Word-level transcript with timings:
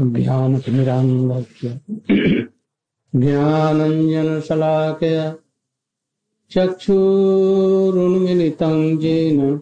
ज्ञानतिमिरान्धस्य। 0.00 1.80
ज्ञानञ्जनशलाकया 3.16 5.36
चक्षुरुन्मिलितं 6.50 9.00
येन 9.00 9.60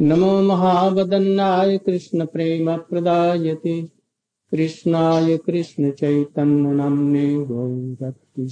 नमो 0.00 0.42
महावदन्नाय 0.42 1.78
कृष्ण 1.78 2.26
प्रेम 2.26 2.76
प्रदायते। 2.76 3.88
कृष्णाय 4.52 5.36
कृष्ण 5.36 5.90
चैतन्य 5.90 6.72
नाम्ने 6.72 7.34
गौरक्ति 7.34 8.46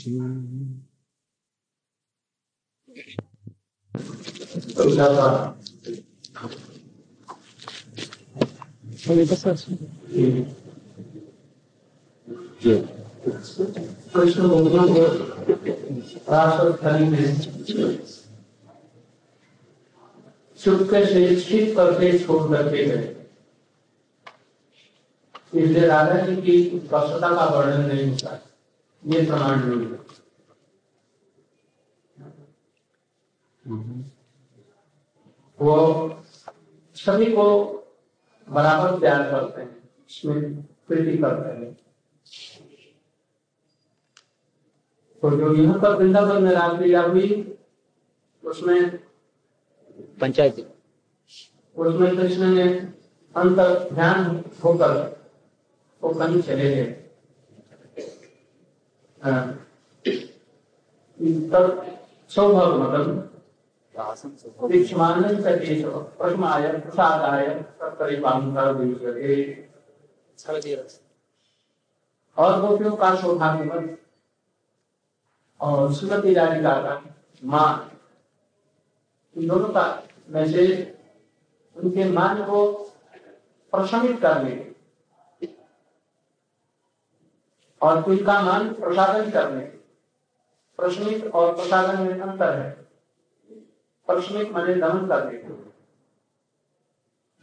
कृष्ण 14.14 14.48
में 17.10 17.36
चुपके 20.66 21.04
से 21.06 21.20
छिप 21.40 21.76
करके 21.76 22.18
छोड़ 22.18 22.42
करके 22.52 22.84
गए। 22.86 23.14
इसलिए 25.54 25.86
राधा 25.86 26.18
जी 26.20 26.36
की 26.42 26.78
स्पष्टता 26.78 27.28
का 27.34 27.44
वर्णन 27.46 27.86
नहीं 27.86 28.10
होता। 28.10 28.38
ये 29.02 29.20
प्रमाण 29.26 29.64
नहीं 29.64 29.86
है। 29.86 30.04
वो 35.58 35.76
सभी 36.96 37.32
को 37.32 37.46
बराबर 38.48 38.98
प्यार 39.00 39.22
करते 39.30 39.60
हैं 39.60 39.90
इसमें 40.10 40.62
प्रीति 40.62 41.16
करते 41.18 41.48
हैं। 41.48 41.72
तो 45.22 45.30
जो 45.30 45.54
यहाँ 45.54 45.78
पर 45.80 45.94
वृंदावन 45.94 46.42
में 46.42 46.52
रामलीला 46.52 47.02
हुई, 47.02 47.56
उसमें 48.42 49.05
पंचायत 50.20 50.56
उसमें 51.76 52.16
कृष्ण 52.16 52.42
ने 52.44 52.68
अंतर 53.34 53.88
ध्यान 53.92 54.44
होकर 54.64 54.92
वो 56.02 56.08
कहीं 56.14 56.42
चले 56.42 56.68
गए। 56.76 56.92
तब 61.50 61.66
सौभाग्य 62.28 62.76
मतलब 62.78 63.06
प्रश्नाय 66.18 66.68
प्रसादाय 66.78 67.46
और 72.36 72.60
गोपियों 72.60 72.96
का 72.96 73.14
सौभाग्य 73.16 73.96
और 75.60 75.94
श्रीमती 75.94 76.34
राधिका 76.34 76.74
का 76.80 76.94
माँ। 77.44 77.70
इन 79.36 79.48
दोनों 79.48 79.68
का 79.68 80.05
मैसेज 80.28 80.70
उनके 81.76 82.04
मन 82.04 82.44
को 82.48 82.72
प्रशमित 83.72 84.20
करने 84.20 84.54
और 87.80 88.02
उनका 88.04 88.40
मन 88.42 88.72
प्रसादन 88.72 89.30
करने 89.30 89.64
प्रशमित 90.78 91.26
और 91.26 91.54
प्रसादन 91.54 92.02
में 92.02 92.20
अंतर 92.20 92.58
है। 92.58 92.70
प्रशमित 94.08 94.50
माने 94.52 94.74
दमन 94.74 95.06
करने 95.08 95.38
के 95.38 95.48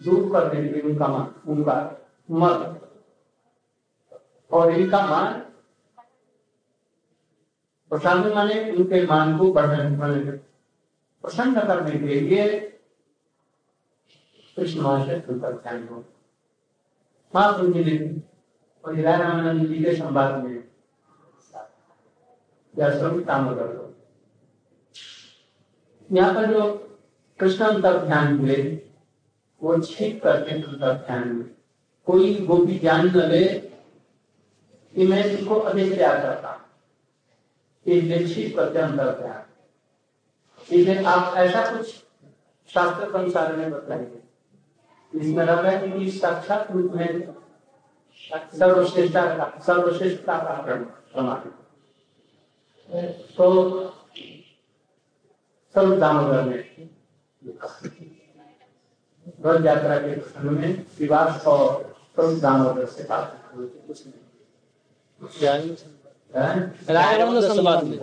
दूर 0.01 0.31
करने 0.33 0.67
के 0.69 0.81
उनका 0.81 1.07
मन, 1.07 1.25
उनका 1.51 1.75
मत 2.31 2.79
और 4.51 4.71
इनका 4.71 5.05
मान 5.07 5.39
प्रसादन 7.91 8.33
माने 8.33 8.71
उनके 8.71 9.05
मान 9.05 9.37
को 9.37 9.51
बढ़ाने 9.53 10.31
प्रसन्न 11.23 11.61
करने 11.61 11.99
के 11.99 12.19
लिए 12.19 12.72
कृष्ण 14.57 14.81
हो। 15.87 16.03
रामानंद 18.83 19.67
जी 19.67 19.83
के 19.83 19.95
संवाद 19.95 20.43
में 20.43 20.63
यहाँ 26.09 26.33
पर 26.33 26.45
जो 26.53 26.61
कृष्ण 27.39 27.65
ध्यान 28.05 28.33
मिले, 28.33 28.63
वो 29.61 29.77
छिप 29.81 30.23
करके 30.23 30.51
अंतर 30.51 30.93
ध्यान 30.95 31.27
में 31.27 31.45
कोई 32.07 32.33
गोपी 32.45 32.77
ज्ञान 32.79 33.07
न 33.07 33.29
ले 33.31 33.45
कि 34.93 35.07
मैं 35.07 35.25
इनको 35.25 35.55
अधिक 35.55 35.93
प्यार 35.95 36.19
करता 36.21 36.59
इसलिए 37.85 38.27
छिप 38.27 38.55
करके 38.55 38.79
अंतर 38.79 39.11
ध्यान। 39.21 39.41
इसलिए 40.61 41.03
आप 41.03 41.37
ऐसा 41.37 41.65
कुछ 41.71 41.87
शास्त्र 42.69 43.11
के 43.11 43.17
अनुसार 43.17 43.55
में 43.55 43.71
बताइए। 43.71 44.22
इसमें 45.13 45.45
रहा 45.45 45.69
है 45.69 45.91
कि 45.91 46.11
साक्षात 46.11 46.71
रूप 46.71 46.91
में 46.95 47.33
सर्वश्रेष्ठता 48.59 49.37
का 49.37 49.59
सर्वश्रेष्ठता 49.59 50.37
का 50.37 50.53
प्रमाण 51.13 51.39
तो 53.37 53.89
सर्व 55.75 55.99
दामोदर 55.99 56.43
में 56.43 56.63
रथ 59.45 59.65
यात्रा 59.65 59.97
के 59.97 60.21
समय 60.21 60.51
में 60.51 60.85
विवाह 60.99 61.37
और 61.49 61.95
सर्व 62.17 62.39
दामोदर 62.39 62.85
से 62.85 63.03
बात 63.03 63.51
नहीं 63.55 63.67
संवाद 67.41 67.83
में 67.83 67.97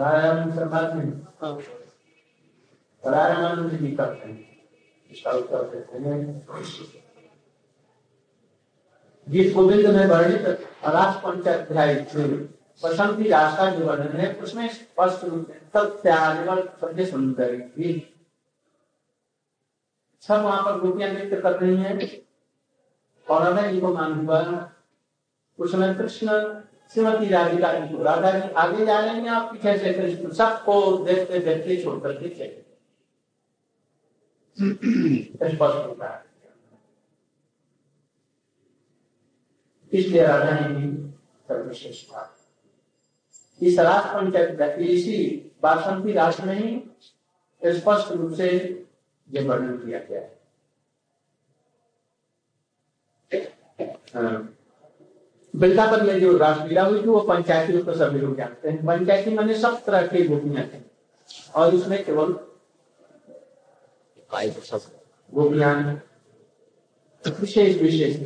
संवाद 0.56 0.96
में। 0.96 1.26
हाँ। 1.42 1.58
रामानंद 3.04 3.72
जी 3.72 3.96
करते 3.96 4.28
हैं। 4.28 4.49
गोविंद 9.52 9.86
में 9.86 10.06
वर्णित 10.06 10.46
पंचाध्याय 11.24 11.94
जो 13.70 13.84
वर्णन 13.86 14.16
है, 14.16 14.32
उसमें 14.34 14.68
स्पष्ट 14.68 15.24
रूप 15.24 15.46
से 15.46 15.58
सत्यादिवल 15.74 16.62
सत्य 16.80 17.06
सुंदर 17.06 17.54
सब 20.22 20.42
वहाँ 20.44 20.62
पर 20.64 20.78
गोपियाँ 20.80 21.10
नृत्य 21.10 21.36
कर 21.36 21.58
रही 21.60 21.76
हैं 21.76 21.92
और 23.26 23.46
अगर 23.46 23.70
जी 23.72 23.80
को 23.80 23.92
मान 23.94 24.12
हुआ 24.14 24.40
उसमें 25.58 25.94
कृष्ण, 25.98 26.26
श्रीमती 26.94 27.28
राधिका 27.28 27.70
राधा 28.02 28.30
जी 28.30 28.48
आगे 28.54 28.86
जा 28.86 28.98
रहे 29.00 29.14
हैं, 29.14 29.28
आप 29.28 29.52
पीछे 29.52 29.76
से 29.78 29.92
कृष्ण, 29.92 30.30
सबको 30.30 31.04
देखते 31.04 31.38
देखते 31.38 31.82
छोड़ 31.82 31.98
करके 32.00 32.28
चले। 32.28 32.69
स्पष्ट 34.56 35.60
होता 35.60 36.08
है। 36.08 36.24
इसलिए 39.92 40.20
भी 40.20 40.92
सर्वश्रेष्ठ 41.48 42.10
इस 43.60 43.78
इसी 44.90 45.16
में 46.40 46.54
ही 46.54 46.68
स्पष्ट 47.62 48.12
रूप 48.12 48.32
से 48.32 48.48
ये 49.28 49.42
वर्णन 49.42 49.76
किया 49.76 49.98
गया 49.98 50.20
है। 50.20 50.38
वृंदावन 55.54 56.06
में 56.06 56.20
जो 56.20 56.36
रासलीला 56.36 56.82
हुई 56.82 57.02
थी, 57.02 57.06
वो 57.06 57.20
पंचायती 57.20 57.72
रूप 57.72 57.86
में 57.86 57.94
सभी 57.94 58.18
लोग 58.18 58.36
जानते 58.36 58.68
हैं। 58.68 58.84
पंचायती 58.86 59.30
मैंने 59.30 59.54
सब 59.54 59.84
तरह 59.84 60.06
की 60.06 60.22
गोपियाँ 60.28 60.66
थी 60.66 60.84
और 61.54 61.74
उसमें 61.74 62.04
केवल 62.04 62.32
गोपियाँ 65.32 65.74
विशेष 67.40 67.80
विशेष 67.82 68.16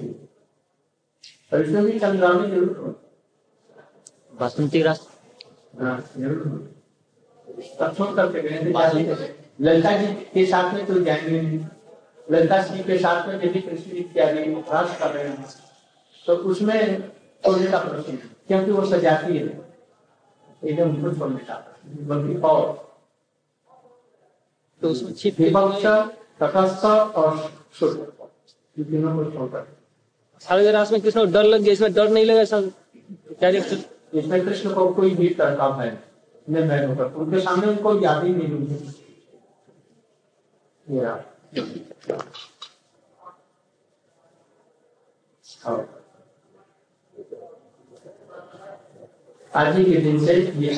भी 1.80 1.98
चंद्रामी 1.98 2.48
ज़रूर 2.50 3.00
बसंती 4.40 4.82
रस। 4.82 5.06
हाँ, 5.80 6.00
करके 8.14 8.40
गए 8.42 8.72
ललिता 9.60 9.96
जी 9.98 10.06
के 10.34 10.46
साथ 10.46 10.72
में 10.74 10.86
तो 10.86 11.00
जाएँगे 11.00 11.40
ललिता 12.28 12.58
जी 12.62 12.82
के 12.82 12.98
साथ 12.98 13.28
में 13.28 13.34
यदि 13.44 13.60
कृष्ण 13.60 13.96
इत्यादि 13.96 14.40
रस 14.72 14.98
कर 14.98 15.10
रहे 15.10 15.28
हैं 15.28 15.46
तो 16.26 16.36
उसमें 16.50 17.00
छोड़ने 17.44 17.66
का 17.70 17.78
प्रश्न 17.78 18.16
क्योंकि 18.48 18.70
वो 18.70 18.84
सजाती 18.86 19.36
है। 19.36 19.44
एकदम 20.64 21.12
छोड़ने 21.18 21.44
का 21.44 21.54
बल्कि 21.86 22.40
और 22.40 22.83
तो 24.84 24.90
उसमें 24.90 25.12
छिप 25.14 25.36
तटस्थ 26.40 26.84
और 26.84 27.36
शुद्ध 27.74 27.96
तीनों 28.76 29.14
को 29.16 29.24
छोड़कर 29.26 29.66
सारे 30.42 30.70
रास 30.72 30.90
में 30.92 31.00
कृष्ण 31.00 31.20
को 31.20 31.26
डर 31.32 31.44
लग 31.44 31.60
गया 31.60 31.72
इसमें 31.72 31.92
डर 31.94 32.08
नहीं 32.08 32.24
लगा 32.24 32.44
सब 32.46 32.70
डायरेक्ट 33.40 34.14
इसमें 34.14 34.44
कृष्ण 34.44 34.72
को 34.74 34.86
कोई 34.94 35.10
भी 35.14 35.28
तड़का 35.34 35.68
है 35.76 35.86
निर्भय 36.48 36.84
होकर 36.84 37.14
उनके 37.16 37.40
सामने 37.40 37.66
उनको 37.66 37.92
याद 38.00 38.24
ही 38.24 38.32
नहीं 38.32 38.48
हुई 38.48 38.66
ये 40.86 41.04
आज 49.52 49.76
ही 49.76 49.84
के 49.84 50.00
दिन 50.00 50.24
से 50.26 50.34
ये 50.58 50.74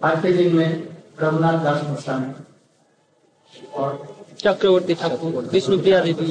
आज 0.00 0.22
के 0.22 0.32
दिन 0.32 0.56
में 0.56 0.99
रघुनाथ 1.22 1.58
दास 1.64 1.82
गोस्वामी 1.88 2.32
और 3.80 3.90
चक्रवर्ती 4.42 4.94
ठाकुर 5.00 5.44
विष्णु 5.52 5.78
प्रिया 5.80 6.00
देवी 6.04 6.26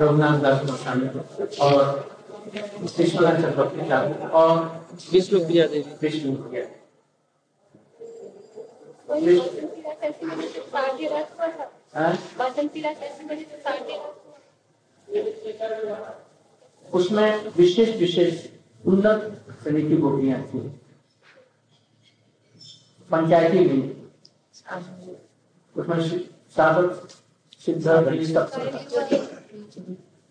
रघुनाथ 0.00 0.38
दास 0.42 0.64
गोस्वामी 0.66 1.06
और 1.66 1.82
विश्वनाथ 2.98 3.40
चक्रवर्ती 3.42 3.88
ठाकुर 3.90 4.28
और 4.40 4.52
विष्णु 5.12 5.44
प्रिया 5.46 5.66
देवी 5.66 5.96
विष्णु 6.02 6.34
प्रिया। 6.42 6.64
हाँ? 11.94 12.12
उसमें 16.86 17.30
विशेष 17.56 17.96
विशेष 17.96 18.34
उन्नत 18.86 19.20
श्रेणी 19.62 19.82
की 19.88 19.96
गोपियाँ 19.96 20.40
थी। 20.48 20.60
पंचायती 23.10 23.58
भी। 23.58 23.80
उसमें 25.76 26.08
शि- 26.08 26.20
साधक 26.56 27.08
सिद्ध 27.60 27.88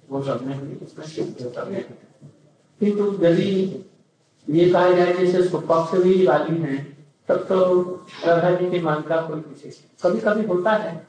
वो 0.10 0.24
सब 0.24 0.40
नहीं 0.44 0.76
उसमें 0.76 1.06
सिद्ध। 1.06 1.54
किंतु 2.80 3.26
यदि 3.26 3.50
ये 4.50 4.70
कहा 4.70 4.92
जाए 4.92 5.14
जैसे 5.14 5.50
सुपक्ष 5.50 5.98
भी 6.04 6.28
वाली 6.28 6.62
हैं 6.62 6.98
तब 7.28 7.36
तो 7.36 7.84
राधा 8.26 8.50
जी 8.52 8.70
की 8.72 8.80
मान्यता 8.80 9.22
कोई 9.22 9.40
विशेष 9.40 9.76
कभी 10.04 10.20
कभी 10.20 10.48
होता 10.48 10.72
है। 10.72 11.08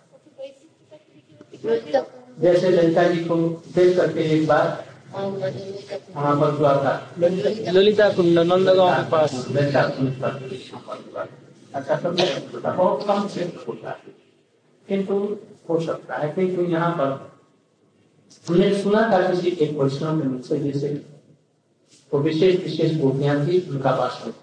जैसे 2.40 2.68
ललिता 2.70 3.02
जी 3.02 3.24
को 3.24 3.36
देख 3.74 3.96
करके 3.96 4.20
एक 4.20 4.46
बार 4.46 4.84
वहाँ 6.16 6.40
पर 6.40 6.50
हुआ 6.50 6.72
था 6.84 7.10
ललिता 7.72 8.08
कुंड 8.08 8.38
नंदगांव 8.38 8.94
के 8.94 9.10
पास। 9.10 9.46
ललिता 9.48 9.82
कुंड। 9.88 11.28
अच्छा 11.74 11.96
तो 11.96 12.10
बहुत 12.60 13.06
कम 13.06 13.28
से 13.28 13.44
होता 13.68 13.90
है 13.90 14.14
किंतु 14.88 15.14
हो 15.68 15.80
सकता 15.80 16.16
है 16.16 16.28
यहाँ 16.70 16.90
पर? 16.92 17.28
सुना 18.82 19.02
था 19.12 19.30
किसी 19.30 19.48
एक 19.48 19.76
वैष्णव 19.78 20.24
मुझसे 20.24 20.58
जैसे 20.58 20.88
विशेष 22.14 22.62
विशेष 22.62 22.96
गोपियाँ 23.00 23.46
थी, 23.46 23.68
उनका 23.70 23.90
पास 23.96 24.22
में 24.26 24.34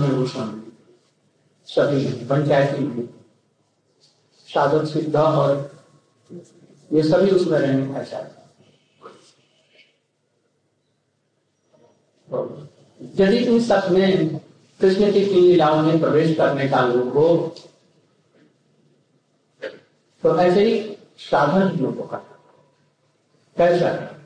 में 0.00 0.10
भूषण 0.10 0.60
सभी 1.68 2.26
पंचायती 2.26 2.84
भी, 2.84 3.08
साधक 4.48 4.84
सिद्ध 4.84 5.16
और 5.16 5.70
ये 6.92 7.02
सभी 7.02 7.30
उसमें 7.30 7.58
रहने 7.58 7.94
का 7.94 8.02
चाहते 8.02 8.38
तो 12.28 12.68
यदि 13.18 13.36
इन 13.36 13.60
सब 13.60 13.88
में 13.90 14.40
कृष्ण 14.80 15.12
की 15.12 15.20
लीलाओं 15.20 15.82
में 15.82 16.00
प्रवेश 16.00 16.36
करने 16.36 16.68
का 16.68 16.84
लोग 16.86 17.08
हो 17.08 17.54
तो 20.22 20.38
ऐसे 20.38 20.64
ही 20.64 20.96
साधन 21.18 21.78
लोगों 21.82 22.02
का 22.02 22.16
कैसा 23.56 23.88
है? 23.88 24.20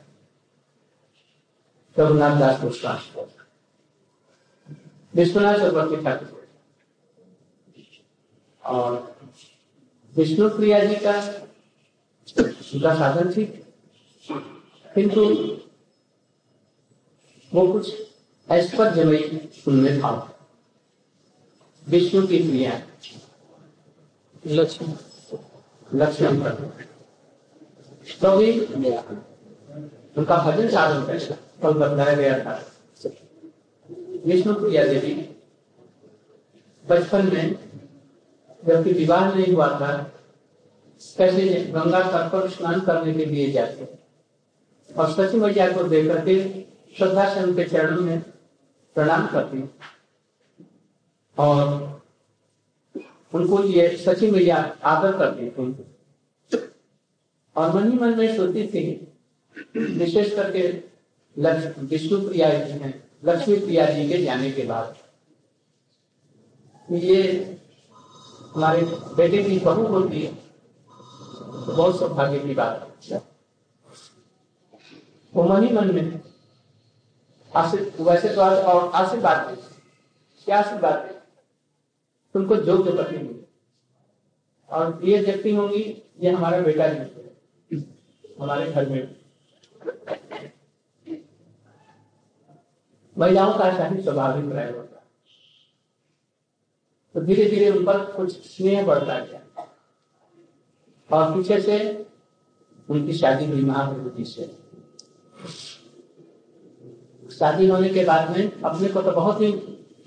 रघुनाथ 1.99 2.39
दास 2.39 2.61
गोस्वामी 2.61 3.25
विश्वनाथ 5.15 5.55
चक्रवर्ती 5.55 6.03
ठाकुर 6.03 6.47
और 8.65 9.17
विष्णु 10.15 10.49
प्रिया 10.49 10.85
जी 10.85 10.95
का 10.95 11.13
उनका 12.75 12.95
साधन 12.95 13.31
थी 13.31 13.45
किंतु 14.95 15.21
वो 17.53 17.73
कुछ 17.73 17.93
ऐश्वर्यमयी 18.51 19.49
उनमें 19.67 19.99
था। 19.99 20.34
विष्णु 21.89 22.27
की 22.27 22.37
लक्ष्मी 24.47 24.87
लक्ष्मण। 25.93 26.39
पर। 26.39 26.51
तो 28.21 28.37
भी 28.37 28.61
उनका 30.17 30.37
भजन 30.37 30.69
साधन 30.69 31.19
कल 31.61 31.73
बताया 31.73 32.15
गया 32.15 32.39
था। 32.39 32.63
विष्णु 34.25 34.53
प्रिया 34.53 34.83
देवी। 34.83 35.13
बचपन 36.85 37.33
में 37.33 37.55
जबकि 38.67 38.91
विवाह 38.93 39.35
नहीं 39.35 39.53
हुआ 39.53 39.67
था 39.67 40.11
कैसे 41.17 41.65
गंगा 41.65 42.01
तट 42.01 42.31
पर 42.31 42.49
स्नान 42.49 42.79
करने 42.81 43.13
के 43.13 43.25
लिए 43.25 43.51
जाते 43.51 43.87
और 44.97 45.11
सचिव 45.11 45.45
मैया 45.45 45.71
को 45.71 45.83
देख 45.83 46.07
करके 46.07 46.61
श्रद्धा 46.97 47.33
से 47.33 47.43
उनके 47.43 47.63
चरणों 47.63 48.01
में 48.01 48.19
प्रणाम 48.95 49.27
करती 49.27 49.69
और 51.37 52.01
उनको 53.33 53.63
ये 53.63 53.87
सची 53.97 54.29
मैया 54.31 54.57
आदर 54.85 55.17
करती 55.17 55.49
थी 55.49 55.85
और 57.55 57.75
मन 57.75 57.91
ही 57.91 57.97
मन 57.99 58.17
में 58.17 58.35
सोचती 58.37 58.67
थी, 58.67 58.83
विशेष 59.97 60.35
करके 60.35 60.67
विष्णु 61.85 62.19
प्रिया 62.27 62.49
जी 62.55 62.71
हैं, 62.73 62.93
लक्ष्मी 63.25 63.55
प्रिया 63.57 63.85
जी 63.85 64.07
के 64.09 64.21
जाने 64.23 64.51
के 64.51 64.63
बाद। 64.63 64.95
ये 66.89 67.21
हमारे 68.55 68.81
बेटे 69.17 69.43
की 69.43 69.57
बहू 69.59 69.85
होती 69.87 70.21
है 70.21 70.33
तो 70.33 71.75
बहुत 71.75 71.99
सौभाग्य 71.99 72.39
की 72.39 72.53
बात 72.55 72.91
है। 73.03 73.21
वो 75.33 75.43
मन 75.43 75.63
ही 75.63 75.73
मन 75.73 75.93
में 75.95 76.21
वैसे 77.51 78.29
तो 78.29 78.41
और 78.41 78.91
आशीर्वाद 78.93 79.57
क्या 80.47 80.59
आशीर्वाद 80.59 81.14
तुमको 82.35 82.55
जो 82.55 82.77
जो 82.77 82.91
पति 82.93 83.17
मिले। 83.17 83.43
और 84.69 84.99
ये 85.03 85.19
व्यक्ति 85.21 85.55
होंगी, 85.55 85.81
ये 86.19 86.31
हमारा 86.31 86.59
बेटा 86.59 86.87
जी 86.87 87.77
हमारे 88.41 88.71
घर 88.71 88.89
में। 88.89 89.15
महिलाओं 93.17 93.53
का 93.57 93.67
ऐसा 93.67 93.85
ही 93.85 94.01
स्वाभाविक 94.03 94.51
रह 94.51 94.71
होता 94.71 95.03
तो 97.15 97.21
धीरे 97.21 97.45
धीरे 97.49 97.69
उन 97.69 97.85
पर 97.85 98.03
कुछ 98.11 98.31
स्नेह 98.47 98.85
बढ़ता 98.85 99.19
गया। 99.19 99.41
और 101.09 101.35
पीछे 101.35 101.61
से 101.61 101.77
उनकी 102.89 103.13
शादी 103.13 103.45
हुई 103.45 103.61
महाप्रभु 103.61 104.09
जी 104.09 104.23
से। 104.23 104.45
शादी 107.29 107.67
होने 107.67 107.89
के 107.89 108.03
बाद 108.05 108.37
में 108.37 108.61
अपने 108.61 108.87
को 108.87 109.01
तो 109.01 109.11
बहुत 109.11 109.41
ही 109.41 109.51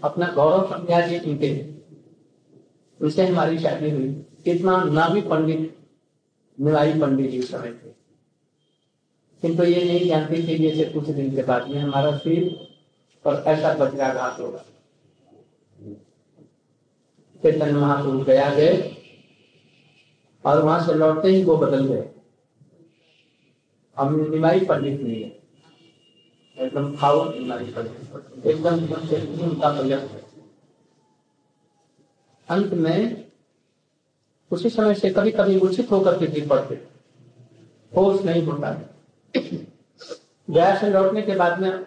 अपना 0.05 0.33
गौरव 0.33 0.71
समझा 0.71 1.07
दिए 1.07 1.21
उनके 1.21 1.78
उनसे 3.01 3.27
हमारी 3.27 3.59
शादी 3.59 3.91
हुई। 3.91 4.09
कितना 4.45 4.83
नाभी 4.85 5.21
पंडित 5.21 5.77
निवाई 6.59 7.01
पंडित 7.01 7.31
जी 7.31 7.43
समय 7.43 7.73
थे। 7.73 7.91
किंतु 9.43 9.65
ये 9.65 9.85
नहीं 9.85 10.09
जानते 10.09 10.43
थे 10.49 10.59
जैसे 10.59 10.85
कुछ 10.85 11.09
दिन 11.09 11.35
के 11.37 11.43
बाद 11.43 11.69
में 11.69 11.79
हमारा 11.81 12.17
सिर 12.17 12.69
और 13.25 13.43
ऐसा 13.47 13.73
वज्राघात 13.73 14.41
होगा। 14.41 14.65
चैतन्य 17.43 17.73
महाप्रभु 17.73 18.19
गया 18.19 18.51
गए 18.55 18.77
और 20.45 20.63
वहाँ 20.63 20.87
से 20.87 20.95
लौटते 20.95 21.29
ही 21.29 21.45
वो 21.45 21.57
बदल 21.57 21.87
गए। 21.87 22.09
हम 23.97 24.31
निवाई 24.31 24.61
पंडित 24.61 25.01
नहीं 25.01 25.23
है। 25.23 25.39
एकदम 26.57 26.97
खाओ 26.97 27.25
निवाई 27.33 27.65
पंडित। 27.65 28.47
एकदम 28.47 28.75
उनका 29.45 29.81
प्रयास 29.81 30.03
है। 30.03 30.28
अंत 32.51 32.73
में 32.73 33.33
उसी 34.51 34.71
समय 34.71 34.95
से 34.95 35.11
कभी 35.11 35.31
कभी 35.31 35.57
मूर्छित 35.57 35.91
होकर 35.91 36.19
के 36.19 36.27
गिर 36.27 36.49
पड़ते 36.49 36.75
होश 37.97 38.23
नहीं 38.23 38.43
होता 38.43 38.73
गया 40.51 40.81
से 40.81 40.91
लौटने 40.91 41.23
के 41.23 41.35
बाद 41.35 41.61
में 41.61 41.87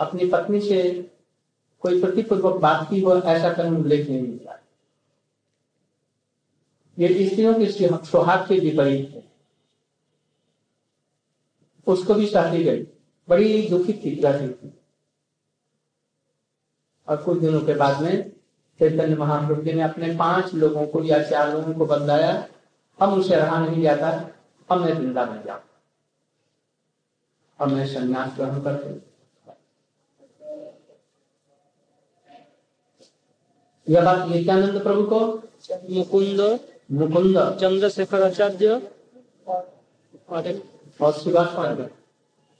अपनी 0.00 0.26
पत्नी 0.26 0.60
से 0.60 1.10
कोई 1.80 2.00
प्रतिपूर्वक 2.00 2.60
बात 2.60 2.86
की 2.90 3.00
हो, 3.00 3.14
ऐसा 3.14 3.52
कहीं 3.52 3.70
उल्लेख 3.70 4.08
नहीं 4.08 4.22
मिलता। 4.22 4.60
ये 6.98 7.28
स्त्रियों 7.28 7.54
की 7.54 7.66
सुहाग 8.06 8.48
के 8.48 8.58
विपरीत 8.58 9.10
है। 9.10 9.32
उसको 11.86 12.14
भी 12.14 12.26
शादी 12.26 12.64
गई। 12.64 12.86
बड़ी 13.28 13.68
दुखी 13.68 13.92
थी 13.92 14.16
थी। 14.48 14.80
और 17.08 17.16
कुछ 17.16 17.38
दिनों 17.38 17.60
के 17.60 17.74
बाद 17.74 18.02
में 18.02 18.39
चैतन्य 18.80 19.16
महाप्रभु 19.16 19.62
जी 19.62 19.72
ने 19.72 19.82
अपने 19.82 20.14
पाँच 20.16 20.54
लोगों 20.54 20.86
को 20.86 21.02
या 21.04 21.22
चार 21.22 21.52
लोगों 21.52 21.72
को 21.74 21.86
बतलाया 21.86 22.32
अब 22.98 23.12
उसे 23.12 23.36
रहा 23.36 23.58
नहीं 23.66 23.82
जाता। 23.82 24.10
अब 24.68 24.80
मैं 24.80 24.92
वृंदावन 24.92 25.42
जाऊँ 25.46 25.60
अब 27.60 27.68
मैं 27.68 27.86
संन्यास 27.86 28.32
ग्रहण 28.36 28.60
करते 28.62 28.98
यह 33.86 34.04
बात 34.04 34.28
नित्यानंद 34.28 34.82
प्रभु 34.82 35.02
को? 35.02 35.20
मुकुंद। 35.90 36.40
मुकुंद। 36.92 37.36
चंद्रशेखर 37.60 38.22
आचार्य 38.22 38.68
और 39.48 39.62
और 41.00 41.12
पांडे। 41.56 41.88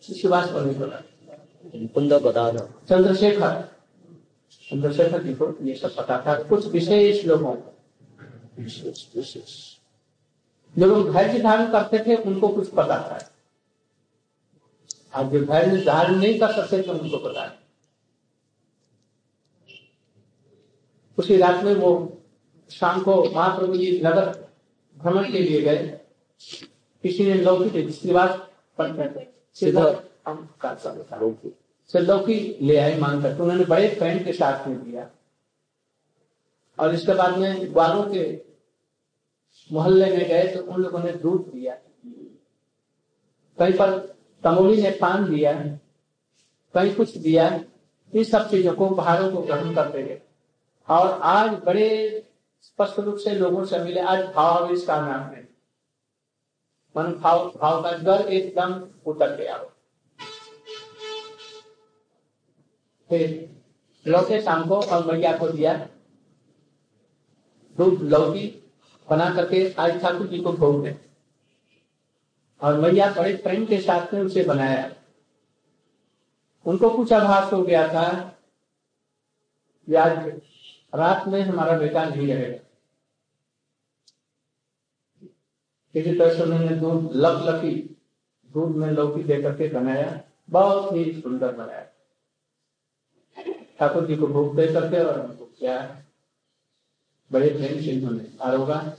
शिवास 0.02 0.48
पांडे 0.50 0.70
मुकुंद 1.78 2.12
गदाधर 2.12 2.68
चंद्रशेखर। 2.88 3.79
चंद्रशेखर 4.70 5.22
जी 5.22 5.34
को 5.34 5.46
ये 5.62 5.74
सब 5.74 5.94
पता 5.96 6.16
था। 6.26 6.42
कुछ 6.42 6.66
विशेष 6.66 7.24
लोगों 7.24 7.54
को 7.54 7.76
जो 10.76 10.86
लोग 10.86 11.12
धैर्य 11.12 11.38
धारण 11.38 11.70
करते 11.72 11.98
थे, 11.98 12.16
उनको 12.16 12.48
कुछ 12.48 12.68
पता 12.70 12.96
था। 13.00 13.18
अब 15.14 15.32
जो 15.32 15.40
धैर्य 15.44 15.84
धारण 15.84 16.16
नहीं 16.16 16.38
कर 16.38 16.52
सकते 16.52 16.82
थे, 16.82 16.90
उनको 16.90 17.18
पता 17.18 17.44
है 17.44 17.58
उसी 21.18 21.36
रात 21.36 21.64
में 21.64 21.74
वो 21.74 21.90
शाम 22.70 23.02
को 23.02 23.22
महाप्रभु 23.30 23.76
जी 23.76 24.00
नगर 24.04 24.28
भ्रमण 24.96 25.30
के 25.32 25.38
लिए 25.38 25.60
गए। 25.62 26.00
किसी 27.04 27.26
ने 27.26 27.34
लौकी 27.34 27.90
श्रीवास 27.92 28.38
सिद्धार्थ 29.54 30.02
का 30.60 30.74
सब 30.74 31.06
था। 31.12 31.16
से 31.92 32.00
लौकी 32.00 32.56
ले 32.62 32.76
आए 32.76 32.98
मांग 32.98 33.22
करके। 33.22 33.42
उन्होंने 33.42 33.64
बड़े 33.64 33.88
प्रेम 33.88 34.24
के 34.24 34.32
साथ 34.32 34.66
में 34.68 34.82
दिया। 34.84 35.08
और 36.78 36.94
इसके 36.94 37.14
बाद 37.14 37.38
में 37.38 37.72
ग्वालों 37.72 38.02
के 38.10 38.22
मोहल्ले 39.72 40.06
में 40.06 40.28
गए 40.28 40.46
तो 40.48 40.62
उन 40.62 40.82
लोगों 40.82 40.98
ने 40.98 41.12
दूध 41.12 41.50
दिया। 41.52 41.74
कहीं 43.58 43.72
पर 43.72 43.98
तमोली 44.44 44.82
ने 44.82 44.90
पान 44.90 45.24
दिया, 45.30 45.52
कहीं 46.74 46.94
कुछ 46.94 47.16
दिया। 47.16 47.48
इन 48.12 48.24
सब 48.24 48.50
चीज़ों 48.50 48.72
को 48.74 48.86
उपहारों 48.88 49.30
को 49.32 49.42
ग्रहण 49.42 49.74
करते 49.74 50.02
गए। 50.02 50.20
और 50.88 51.20
आज 51.22 51.50
बड़े 51.64 51.88
स्पष्ट 52.62 52.98
रूप 52.98 53.16
से 53.16 53.30
लोगों 53.30 53.64
से 53.64 53.78
मिले। 53.78 54.00
आज 54.00 54.24
भाव 54.26 54.70
इसका 54.70 55.00
नाम 55.00 55.20
है। 55.20 55.48
मन 56.96 57.12
भाव 57.14 57.52
भाव 57.60 57.82
का 57.82 57.92
डर 57.92 58.28
एकदम 58.28 58.88
उतर 59.06 59.36
गया। 59.36 59.56
हो 59.56 59.72
फिर 63.10 64.10
लौटे 64.10 64.40
शाम 64.42 64.68
को 64.68 64.80
और 64.80 65.12
मैया 65.12 65.36
को 65.38 65.48
दिया 65.48 65.74
दूध 67.78 68.02
लौकी 68.12 68.46
बना 69.08 69.28
करके 69.34 69.68
आज 69.78 70.00
ठाकुर 70.02 70.26
जी 70.26 70.38
को 70.40 70.52
भोग 70.52 70.82
दे 70.84 70.96
और 72.60 72.80
मैया 72.80 73.10
बड़े 73.12 73.36
प्रेम 73.36 73.66
के 73.66 73.80
साथ 73.80 74.14
में 74.14 74.20
उसे 74.20 74.44
बनाया 74.44 74.90
उनको 76.66 76.90
कुछ 76.90 77.12
आभास 77.12 77.52
हो 77.52 77.62
गया 77.62 77.86
था 77.88 78.06
आज 79.88 80.26
रात 80.92 81.26
में 81.28 81.40
हमारा 81.40 81.76
बेटा 81.78 82.04
नहीं 82.04 82.26
रहेगा 82.26 82.58
किसी 85.94 86.14
तरह 86.14 86.34
से 86.34 86.42
उन्होंने 86.42 86.76
दूध 86.76 87.10
लक 87.16 87.42
लकी 87.46 87.74
दूध 88.50 88.76
में 88.76 88.90
लौकी 88.90 89.22
दे 89.22 89.40
करके 89.42 89.68
बनाया 89.68 90.20
बहुत 90.50 90.92
ही 90.92 91.12
सुंदर 91.20 91.52
बनाया 91.52 91.86
ठाकुर 93.80 94.06
जी 94.06 94.16
को 94.16 94.26
भोग 94.26 94.56
दे 94.56 94.66
करते 94.66 95.04
और 95.04 95.20
उनको 95.20 95.44
क्या 95.58 95.76
बड़े 97.30 97.48
प्रेम 97.48 97.80
से 97.82 97.90
इन्होंने 97.90 98.26
आरोगा। 98.42 98.96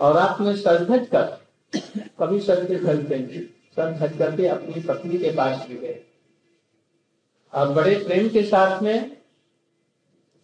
और 0.00 0.14
रात 0.14 0.40
में 0.40 0.56
सजधज 0.56 1.06
कर, 1.08 1.24
कभी 2.20 2.40
सज 2.40 2.66
के 2.68 2.78
खरीदते 2.78 3.18
नहीं 3.18 3.40
सजधज 3.76 4.18
करके 4.18 4.46
अपनी 4.48 4.80
पत्नी 4.80 5.18
के 5.18 5.30
पास 5.30 5.66
भी 5.68 5.76
गए। 5.76 6.02
और 7.52 7.72
बड़े 7.72 7.94
प्रेम 8.04 8.28
के 8.28 8.42
साथ 8.42 8.82
में 8.82 9.16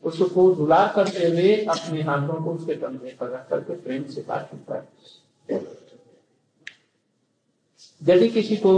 उसको 0.03 0.55
दुलार 0.55 0.93
करते 0.97 1.27
हुए 1.27 1.55
अपने 1.65 2.03
हाथों 2.03 2.43
को 2.45 2.53
उसके 2.55 2.75
कंधे 2.75 3.17
पर 3.21 3.31
रख 3.31 3.49
करके 3.49 3.75
प्रेम 3.81 4.05
से 4.05 4.25
बात 4.29 4.51
करता 4.53 4.87
यदि 8.03 8.29
किसी 8.29 8.57
को 8.57 8.73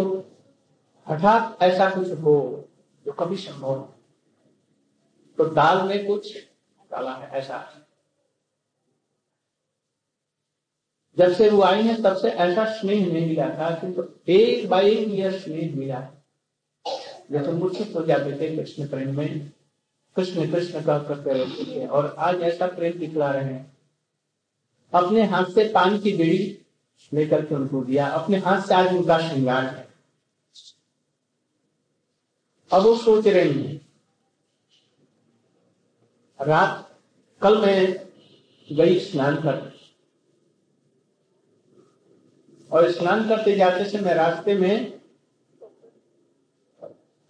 हठात 1.06 1.62
ऐसा 1.62 1.90
कुछ 1.90 2.10
हो 2.20 2.34
जो 3.06 3.12
कभी 3.12 3.36
संभव 3.36 3.74
हो। 3.74 3.94
तो 5.38 5.44
दाल 5.44 5.88
में 5.88 6.06
कुछ 6.06 6.36
डाला 6.90 7.14
है, 7.14 7.30
ऐसा। 7.30 7.86
जब 11.18 11.32
से 11.32 11.50
वो 11.50 11.62
आई 11.62 11.82
है, 11.82 12.02
तब 12.02 12.16
से 12.16 12.28
ऐसा 12.28 12.64
स्नेह 12.64 13.06
नहीं 13.06 13.28
मिला 13.28 13.48
था 13.48 13.74
किंतु 13.74 14.02
तो 14.02 14.20
एक 14.28 14.68
बाई 14.68 14.90
एक 14.90 15.08
यह 15.08 15.38
स्नेह 15.38 15.76
मिला। 15.76 16.10
जैसे 17.30 17.52
मूर्छित 17.52 17.96
हो 17.96 18.04
जाते 18.04 18.32
थे 18.32 18.56
कृष्ण 18.56 18.88
प्रेम 18.88 19.16
में। 19.16 19.52
कृष्ण 20.16 20.52
कृष्ण 20.52 20.84
का 20.84 20.98
करते 20.98 21.32
रहते 21.32 21.64
थे 21.66 21.86
और 21.86 22.16
आज 22.18 22.42
ऐसा 22.42 22.66
प्रेम 22.66 22.98
दिखला 22.98 23.30
रहे 23.30 23.44
हैं। 23.44 23.76
अपने 24.94 25.22
हाथ 25.22 25.44
से 25.44 25.72
पानी 25.72 25.98
की 25.98 26.12
बेड़ी 26.12 26.66
लेकर 27.12 27.46
के 27.46 27.54
उनको 27.54 27.84
दिया। 27.84 28.06
अपने 28.06 28.36
हाथ 28.36 28.62
से 28.62 28.74
आज 28.74 28.96
उनका 28.96 29.18
श्रृंगार 29.18 29.64
है। 29.64 29.93
अब 32.74 32.82
वो 32.82 32.94
सोच 32.96 33.26
रही 33.26 33.62
है। 33.62 33.74
रात 36.40 36.90
कल 37.42 37.58
मैं 37.58 37.76
गई 38.68 38.98
स्नान 39.00 39.36
कर 39.42 39.72
और 42.70 42.90
स्नान 42.90 43.28
करते 43.28 43.54
जाते 43.56 43.84
से 43.84 43.98
मैं 43.98 44.14
रास्ते 44.14 44.54
में 44.54 45.00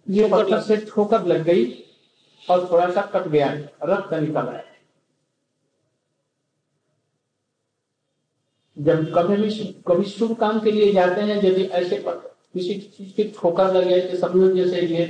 ये 0.07 0.27
पत्थर 0.29 0.61
से 0.61 0.77
ठोकर 0.85 1.25
लग 1.25 1.43
गई 1.43 1.65
और 2.43 2.67
थोड़ा 2.71 2.89
सा 2.91 3.01
कट 3.13 3.27
गया 3.27 3.47
रक्त 3.83 4.13
निकल 4.13 4.47
आया। 4.47 4.63
जब 8.77 9.13
कभी 9.15 9.35
भी 9.37 9.49
कभी 9.87 10.03
शुभ 10.09 10.35
काम 10.39 10.59
के 10.59 10.71
लिए 10.71 10.91
जाते 10.93 11.21
हैं 11.21 11.35
यदि 11.43 11.63
ऐसे 11.63 11.97
किसी 12.55 12.73
चीज़ 12.79 13.11
की 13.15 13.23
ठोकर 13.31 13.73
लग 13.73 13.89
जाए 13.89 14.01
तो 14.01 14.17
समझो 14.17 14.49
जैसे 14.55 14.81
ये 14.81 15.05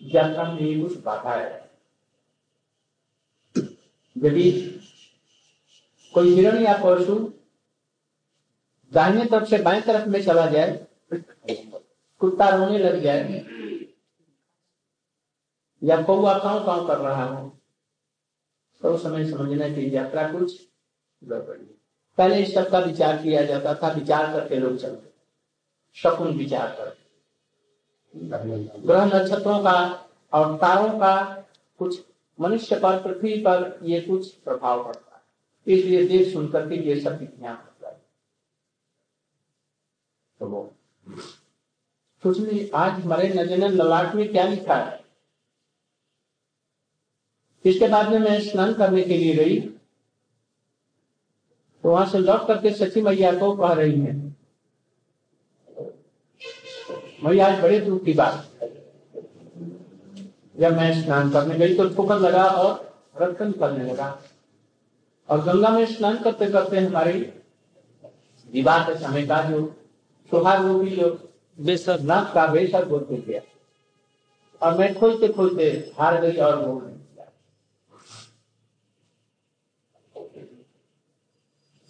यात्रा 0.00 0.44
में 0.52 0.82
कुछ 0.82 0.96
बाधा 1.02 1.34
है। 1.34 1.70
यदि 4.16 4.50
कोई 6.14 6.34
हिरण 6.34 6.62
या 6.62 6.76
पशु 6.84 7.14
दाहिने 8.92 9.24
तरफ़ 9.24 9.48
से 9.48 9.58
बाएँ 9.58 9.80
तरफ़ 9.82 10.08
में 10.08 10.22
चला 10.24 10.46
जाए, 10.46 10.86
कुत्ता 12.20 12.48
रोने 12.48 12.78
लग 12.78 13.02
जाए, 13.02 13.44
या 15.82 16.00
कौआ 16.02 16.38
काउ 16.38 16.64
काउ 16.66 16.86
कर 16.86 16.98
रहा 16.98 17.24
हो 17.24 17.48
तो 18.82 18.96
समय 18.98 19.30
समझना 19.30 19.68
कि 19.68 19.94
यात्रा 19.96 20.28
कुछ 20.32 20.60
गड़बड़ी 21.22 21.64
पहले 22.18 22.42
इस 22.42 22.54
सब 22.54 22.70
का 22.70 22.78
विचार 22.78 23.22
किया 23.22 23.44
जाता 23.44 23.74
था, 23.74 23.88
विचार 23.88 24.32
करके 24.32 24.56
लोग 24.56 24.76
चलते। 24.78 25.15
शकुन 26.02 26.36
विचार 26.36 26.68
कर। 26.68 26.98
ग्रह 28.86 29.04
नक्षत्रों 29.04 29.58
का 29.58 30.08
और 30.32 30.56
तारों 30.56 30.98
का 30.98 31.46
कुछ 31.78 32.04
मनुष्य 32.40 32.80
पर, 32.80 33.02
पृथ्वी 33.02 33.40
पर 33.40 33.78
ये 33.82 34.00
कुछ 34.00 34.34
प्रभाव 34.34 34.84
पड़ता 34.84 35.16
है। 35.16 35.22
इसलिए 35.74 36.08
देख 36.08 36.32
सुन 36.32 36.48
करके 36.48 36.74
ये 36.74 37.00
सब 37.00 37.18
विज्ञान 37.18 37.56
होता 37.56 37.88
है। 37.88 38.02
तो 40.40 40.46
वो। 40.46 40.72
नहीं, 42.26 42.70
आज 42.74 42.92
हमारे 42.92 43.28
नज़र 43.28 43.68
ललाट 43.68 44.14
में 44.14 44.32
क्या 44.32 44.48
लिखा 44.48 44.76
है? 44.76 45.04
इसके 47.64 47.88
बाद 47.88 48.08
में 48.08 48.18
मैं 48.18 48.40
स्नान 48.40 48.74
करने 48.74 49.02
के 49.02 49.16
लिए 49.16 49.34
गई। 49.34 49.60
तो 51.82 51.90
वहाँ 51.90 52.06
से 52.06 52.18
लौट 52.18 52.46
करके 52.46 52.70
सची 52.70 53.02
मैया 53.02 53.38
को 53.38 53.56
कह 53.56 53.72
रही 53.72 54.00
है 54.00 54.25
मैया 57.18 57.46
आज 57.46 57.60
बड़े 57.60 57.78
दुख 57.80 58.04
की 58.04 58.12
बात। 58.12 58.46
जब 60.60 60.76
मैं 60.76 61.02
स्नान 61.02 61.30
करने 61.30 61.54
गई 61.58 61.74
तो 61.76 61.88
ठोकर 61.88 62.18
लगा 62.20 62.44
और 62.44 62.72
रक्तन 63.20 63.52
करने 63.52 63.84
लगा। 63.84 64.08
और 65.28 65.40
गंगा 65.44 65.68
में 65.68 65.84
स्नान 65.86 66.18
करते 66.22 66.46
करते 66.50 66.80
हमारी 66.80 67.20
विवाह 68.48 68.84
के 68.84 68.94
समय 68.98 69.26
का 69.26 69.40
जो 69.42 69.62
सुहाग 70.30 70.66
रूपी 70.66 70.90
जो 70.96 71.08
बेसर। 71.58 72.00
नाक 72.02 72.32
का 72.34 72.46
बेसर 72.46 72.84
बोलते 72.84 73.16
गया 73.22 73.40
और 74.62 74.78
मैं 74.78 74.94
खोलते 74.94 75.28
खोलते 75.28 75.70
हार 75.98 76.20
गई 76.20 76.36
और 76.38 76.56
बोल 76.66 76.94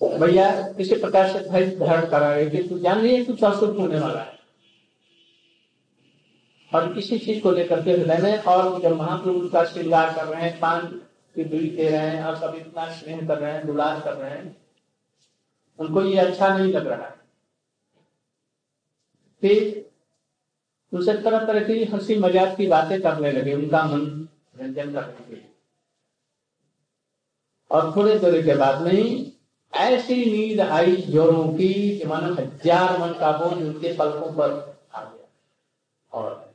भैया 0.00 0.50
किसी 0.72 0.94
प्रकार 0.96 1.28
से 1.28 1.40
धारण 1.76 2.06
करा 2.06 2.30
रहे 2.30 2.48
कि 2.50 2.62
तू 2.68 2.78
जान 2.78 3.00
रही 3.00 3.14
है 3.14 3.24
कुछ 3.24 3.44
अशुभ 3.44 3.78
होने 3.80 3.98
वाला 4.00 4.20
है? 4.20 4.35
और 6.76 6.92
किसी 6.94 7.18
चीज़ 7.18 7.42
को 7.42 7.50
लेकर 7.52 7.82
के 7.84 7.92
हृदय 7.92 8.18
में 8.22 8.42
और 8.44 8.80
जब 8.82 8.96
महाप्रभु 8.96 9.48
का 9.48 9.64
श्रृंगार 9.64 10.14
कर 10.14 10.24
रहे 10.24 10.42
हैं, 10.42 10.58
पान 10.60 10.86
की 11.36 11.44
दूरी 11.44 11.68
दे 11.70 11.88
रहे 11.88 12.08
हैं 12.08 12.24
और 12.24 12.36
सब 12.36 12.54
इतना 12.56 12.88
स्नेह 12.90 13.26
कर 13.26 13.38
रहे 13.38 13.52
हैं, 13.52 13.66
दुलार 13.66 14.00
कर 14.00 14.14
रहे 14.14 14.30
हैं, 14.30 14.56
उनको 15.78 16.02
ये 16.02 16.18
अच्छा 16.18 16.56
नहीं 16.56 16.72
लग 16.72 16.86
रहा 16.86 17.10
फिर 19.42 19.84
उनसे 20.92 21.12
तरह 21.14 21.44
तरह 21.46 21.64
की 21.64 21.84
हँसी 21.84 22.16
मज़ाक 22.18 22.56
की 22.56 22.66
बातें 22.66 23.00
करने 23.02 23.32
लगे, 23.32 23.54
उनका 23.54 23.82
मन 23.84 24.28
रंजन 24.60 24.92
करने 24.92 25.24
के 25.24 25.34
लिए। 25.34 25.44
और 27.70 27.92
थोड़े 27.96 28.18
देर 28.18 28.42
के 28.46 28.54
बाद 28.54 28.82
में 28.82 28.92
ही 28.92 29.32
ऐसी 29.72 30.14
नींद 30.14 30.60
आई 30.60 30.96
जोरों 30.96 31.46
की 31.54 31.98
कि 31.98 32.06
मानो 32.06 32.34
हज़ार 32.34 32.98
मन 32.98 33.12
का 33.20 33.30
बोझ 33.38 33.52
उनके 33.52 33.92
पलकों 33.96 34.32
पर 34.32 34.50
आ 34.94 35.02
गया। 35.02 35.26
और 36.12 36.45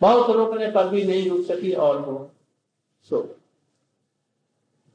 बहुत 0.00 0.30
रोकने 0.30 0.70
पर 0.70 0.88
भी 0.88 1.04
नहीं 1.04 1.28
रुक 1.30 1.46
सकी 1.46 1.72
और 1.72 2.00
वो। 2.00 2.30
सो 3.10 3.36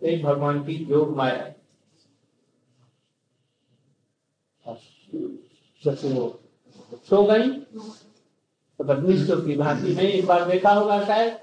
एक 0.02 0.24
भगवान 0.24 0.64
की 0.64 0.74
योग 0.74 1.16
माया 1.18 1.54
जैसे 5.84 6.14
वो 6.14 6.40
सो 7.10 7.24
गई। 7.24 7.50
तो 8.80 9.42
की 9.42 9.56
भांति 9.58 9.96
में 9.96 10.04
एक 10.04 10.26
बार 10.26 10.50
देखा 10.50 10.74
होगा 10.74 11.06
शायद। 11.06 11.40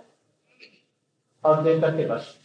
और 1.44 1.62
देख 1.62 1.80
करके 1.80 2.06
बस 2.06 2.36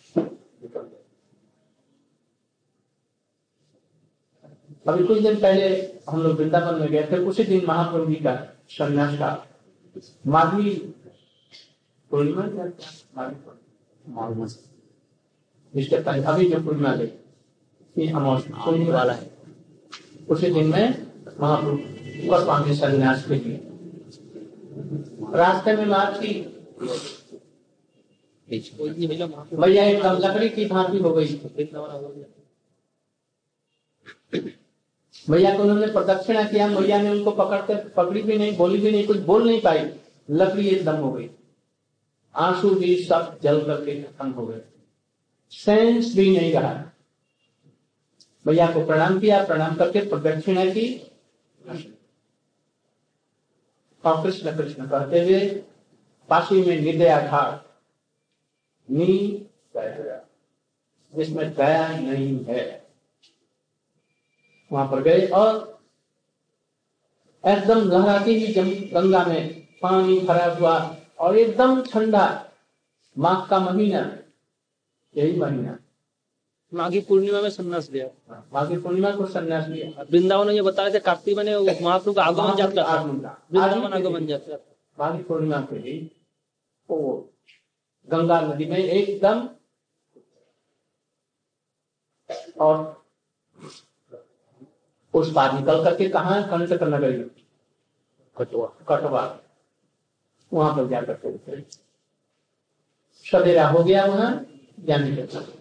अभी 4.88 5.06
कुछ 5.06 5.22
दिन 5.22 5.36
पहले 5.36 5.68
हम 6.10 6.22
लोग 6.22 6.38
वृंदावन 6.38 6.80
में 6.80 6.90
गए 6.90 7.04
थे। 7.12 7.18
उसी 7.18 7.44
दिन 7.44 7.66
महाप्रभु 7.66 8.06
जी 8.06 8.16
का 8.16 8.36
संन्यास 8.70 9.20
का। 9.20 9.48
माघी 10.28 10.72
पूर्णिमा 12.14 12.42
था? 16.04 16.34
अभी 16.34 16.50
जो 16.50 16.60
पूर्णिमा 16.60 16.96
गई 16.96 17.12
वाला 18.92 19.14
है। 19.14 19.32
उसी 20.30 20.52
दिन 20.52 20.68
में 20.68 21.08
के 23.28 23.36
लिए। 23.36 23.70
रास्ते 25.38 25.76
में 25.76 25.86
पे 25.86 26.20
भैया 29.58 29.84
एकदम 29.84 30.12
लकड़ी 30.12 30.50
की 30.50 30.66
भांति 30.66 30.98
हो 30.98 31.14
गई। 31.14 31.26
भैया 35.30 35.58
को 35.58 35.64
उन्होंने 35.64 35.88
प्रदक्षिणा 35.88 36.44
किया, 36.44 36.68
भैया 36.68 37.02
ने 37.02 37.10
उनको 37.10 37.32
पकड़ 37.32 37.58
कर 37.58 37.90
पकड़ी 37.90 38.22
भी 38.22 38.38
नहीं, 38.38 38.58
बोली 38.58 38.80
भी 38.80 38.92
नहीं, 38.92 39.08
कुछ 39.08 39.18
बोल 39.18 39.48
नहीं 39.48 39.62
पाई। 39.62 39.92
लकड़ी 40.30 40.68
एकदम 40.68 40.96
हो 40.96 41.12
गई। 41.12 41.30
आँसू 42.36 42.70
भी 42.76 42.96
सब 43.04 43.40
जल 43.44 43.66
करके 43.66 44.02
खत्म 44.04 44.30
हो 44.32 44.46
गए। 44.48 44.62
सेंस 45.52 46.16
भी 46.16 46.38
नहीं 46.38 46.54
रहा। 46.54 46.74
भैया 48.48 48.68
को 48.72 48.86
प्रणाम 48.86 49.20
किया, 49.20 49.44
प्रणाम 49.46 49.76
करके 49.76 50.00
प्रदक्षिणा 50.10 50.66
की। 50.66 50.88
और 54.04 54.24
कृष्ण 54.24 54.58
कृष्ण 54.58 54.88
कहते 54.88 55.22
हुए 55.22 55.40
पासी 56.30 56.62
में 56.62 56.80
निर्दया 56.82 57.20
घाट, 57.22 57.66
नी 58.92 59.48
जिसमें 61.14 61.54
दया 61.56 61.88
नहीं 61.88 62.46
है। 62.46 62.88
वहाँ 64.72 64.92
पर 64.92 65.02
गए 65.02 65.28
और 65.28 65.82
एकदम 67.44 67.90
लहराती 67.90 68.48
जम 68.48 68.70
गंगा 68.94 69.26
में 69.26 69.68
पानी 69.82 70.20
भरा 70.20 70.46
हुआ 70.54 70.80
और 71.24 71.38
एकदम 71.38 71.82
ठंडा 71.84 72.26
माघ 73.16 73.38
का 73.50 73.60
महीना 73.60 74.00
यही 75.16 75.36
महीना 75.40 75.78
माघी 76.74 77.00
पूर्णिमा 77.00 77.42
में 77.42 77.50
संन्यास 77.50 77.90
लिया। 77.92 78.08
माघी 78.54 78.78
पूर्णिमा 78.78 79.12
को 79.16 79.26
संन्यास 79.26 79.68
लिया। 79.68 80.04
वृंदावन 80.04 80.48
में 80.48 80.54
ये 80.54 80.62
बताया 80.62 80.94
था 80.94 81.00
कार्तिक 81.00 81.38
में 81.38 81.44
महाप्रभु 81.82 82.14
का 82.14 82.24
आगमन 82.24 82.56
जाता 82.56 82.84
आगमन 82.84 83.20
वृंदावन 83.52 83.94
आगमन 83.94 84.26
जाता 84.28 84.58
था। 84.58 84.76
माघी 84.98 85.24
पूर्णिमा 85.24 85.60
के 85.62 85.80
दिन 85.80 86.10
वो 86.90 86.98
गंगा 88.08 88.40
नदी 88.42 88.66
में 88.66 88.78
एकदम 88.78 89.48
और 92.60 93.04
उस 95.14 95.32
पार 95.34 95.54
निकल 95.54 95.84
करके 95.84 96.10
कहा 96.10 96.42
कंटक 96.48 96.84
नगरी 96.84 97.24
कटुआ 98.38 98.68
कटवा। 98.90 99.24
वहाँ 100.54 100.76
पर 100.76 100.88
जाकर 100.90 101.14
के 101.14 101.34
उतरे 101.34 101.64
सवेरा 103.26 103.68
हो 103.68 103.84
गया 103.84 104.06
वहाँ, 104.06 104.46
जाने 104.80 105.16
के 105.16 105.22
बाद। 105.24 105.52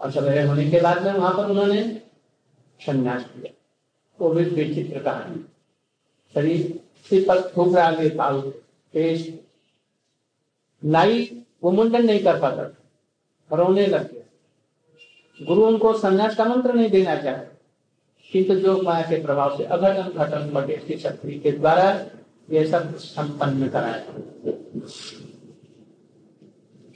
और 0.00 0.10
सवेरे 0.10 0.42
होने 0.42 0.68
के 0.70 0.80
बाद 0.80 1.02
में 1.02 1.12
वहाँ 1.12 1.32
पर 1.36 1.50
उन्होंने 1.50 1.82
संन्यास 2.80 3.24
किया 3.24 3.52
वो 4.20 4.28
भी 4.30 4.44
विचित्र 4.44 5.02
कहानी। 5.02 5.44
शरीर 6.34 6.80
सिर 7.08 7.24
पर 7.28 7.40
थूक 7.56 7.74
रहा 7.76 7.88
है 7.88 8.08
बाल 8.16 8.40
पेश 8.94 9.28
नाई 10.82 11.44
वो 11.62 11.70
मुंडन 11.70 12.04
नहीं 12.06 12.22
कर 12.24 12.40
पाता 12.40 12.64
था। 12.64 13.56
रोने 13.56 13.86
लग 13.86 14.12
गया। 14.12 15.46
गुरु 15.46 15.66
उनको 15.66 15.92
संन्यास 15.98 16.36
का 16.36 16.44
मंत्र 16.44 16.72
नहीं 16.74 16.90
देना 16.90 17.14
चाहे 17.16 17.46
किंतु 18.32 18.54
जो 18.54 18.80
माया 18.82 19.02
के 19.02 19.22
प्रभाव 19.22 19.56
से 19.56 19.64
अघटन 19.64 20.08
घटन 20.14 20.50
बटे 20.52 20.76
की 20.78 20.96
शक्ति 20.98 21.38
के 21.38 21.52
द्वारा 21.52 21.92
ये 22.50 22.64
सब 22.66 22.94
संपन्न 22.96 23.68
कराया 23.68 23.98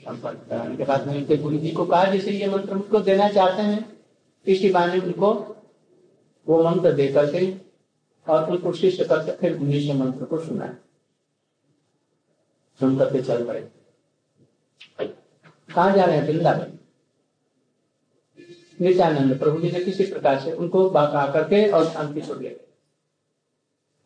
संपन्न 0.03 0.37
कराने 0.49 0.75
के 0.77 0.83
बाद 0.83 1.07
में 1.07 1.15
उनके 1.15 1.37
गुरु 1.37 1.57
जी 1.57 1.71
को 1.71 1.85
कहा, 1.85 2.05
जैसे 2.05 2.31
ये 2.31 2.47
मंत्र 2.47 2.73
उनको 2.73 2.99
देना 2.99 3.29
चाहते 3.29 3.61
हैं 3.61 4.01
इसी 4.47 4.69
बहाने 4.69 4.99
उनको, 4.99 5.33
वो 6.47 6.63
मंत्र 6.63 6.91
दे 6.93 7.07
करके 7.07 7.45
और 8.27 8.49
उनको 8.51 8.73
शिष्य 8.73 9.05
करके 9.05 9.31
फिर 9.31 9.57
उन्हीं 9.57 9.87
से 9.87 9.93
मंत्र 9.93 10.25
को 10.25 10.39
सुनाया 10.39 10.75
सुन 12.79 12.97
करके 12.97 13.21
चल 13.21 13.45
पड़े। 13.45 13.61
कहा 15.69 15.89
जा 15.95 16.05
रहे 16.05 16.17
हैं? 16.17 16.27
वृंदावन। 16.27 16.77
नित्यानंद 18.81 19.39
प्रभु 19.39 19.59
जी 19.61 19.71
ने 19.71 19.83
किसी 19.83 20.05
प्रकार 20.05 20.39
से 20.39 20.51
उनको 20.51 20.89
बाका 20.89 21.25
करके 21.31 21.69
और 21.71 21.85
शांति 21.89 22.21
छोड़ 22.21 22.37
ले 22.37 22.49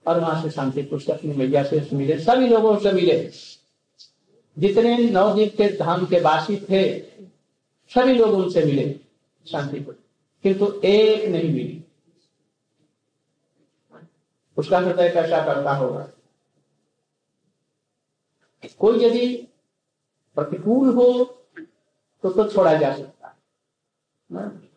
और 0.07 0.19
वहाँ 0.19 0.41
से 0.41 0.49
शांति 0.49 0.81
पुष्ट 0.81 1.09
अपनी 1.09 1.33
मैया 1.33 1.63
से 1.63 1.89
मिले। 1.93 2.19
सभी 2.19 2.47
लोगों 2.47 2.77
से 2.79 2.91
मिले। 2.91 3.31
जितने 4.57 4.97
नवदीप 4.97 5.53
के 5.57 5.77
धाम 5.77 6.05
के 6.05 6.19
वासी 6.19 6.57
थे, 6.57 6.99
सभी 7.89 8.13
लोग 8.13 8.29
उनसे 8.29 8.65
मिले 8.65 8.99
शांति 9.51 9.79
पुष्ट। 9.79 9.99
किंतु 10.43 10.81
एक 10.83 11.29
नहीं 11.29 11.53
मिली। 11.53 11.83
उसका 14.57 14.79
हृदय 14.79 15.09
कैसा 15.09 15.45
करता 15.45 15.71
होगा? 15.71 16.09
कोई 18.79 19.03
यदि 19.05 19.47
प्रतिकूल 20.35 20.89
हो 20.89 21.23
तो 22.23 22.29
तो 22.29 22.47
छोड़ा 22.51 22.73
जा 22.73 22.95
सकता 22.95 23.27
है। 23.27 24.69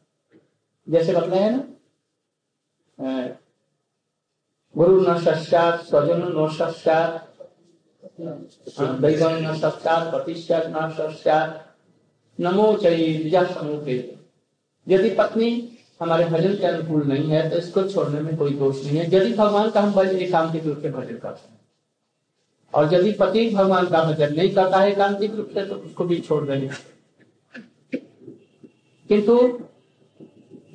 जैसे 0.88 1.12
बताया 1.12 1.44
है 1.44 1.56
ना 1.56 3.28
गुरु 4.74 5.00
न 5.00 5.18
सश्चात 5.18 5.80
स्वजन 5.87 6.22
न 6.35 6.48
सश्चात 6.52 7.11
दैवन 8.20 9.35
न 9.44 9.54
सश्चात 9.56 10.11
प्रतिष्ठा 10.11 10.59
न 10.66 10.88
सश्चात 10.98 11.48
नमो 12.38 12.72
चाहिए 12.83 13.30
चय 13.30 13.44
समूह 13.54 13.88
यदि 14.87 15.11
पत्नी 15.11 15.50
हमारे 16.00 16.24
भजन 16.24 16.54
के 16.56 16.66
अनुकूल 16.66 17.02
नहीं 17.09 17.30
है 17.30 17.48
तो 17.50 17.56
इसको 17.56 17.83
छोड़ने 17.88 18.20
में 18.20 18.37
कोई 18.37 18.54
दोष 18.54 18.85
नहीं 18.85 18.98
है। 18.98 19.06
यदि 19.06 19.33
भगवान 19.33 19.70
का 19.70 19.80
हम 19.80 19.92
भजन 19.92 20.16
एकांतिक 20.18 20.66
रूप 20.66 20.78
से 20.83 20.90
भजन 20.90 21.16
करते 21.16 21.48
हैं, 21.48 21.59
और 22.72 22.94
यदि 22.94 23.12
पति 23.12 23.48
भगवान 23.50 23.87
का 23.87 24.02
भजन 24.04 24.35
नहीं 24.37 24.50
करता 24.54 24.80
है 24.80 24.90
एकांतिक 24.92 25.35
रूप 25.35 25.50
से 25.54 25.64
तो 25.66 25.74
उसको 25.76 26.04
भी 26.04 26.20
छोड़ 26.20 26.44
देंगे। 26.46 26.68
किंतु 29.11 29.37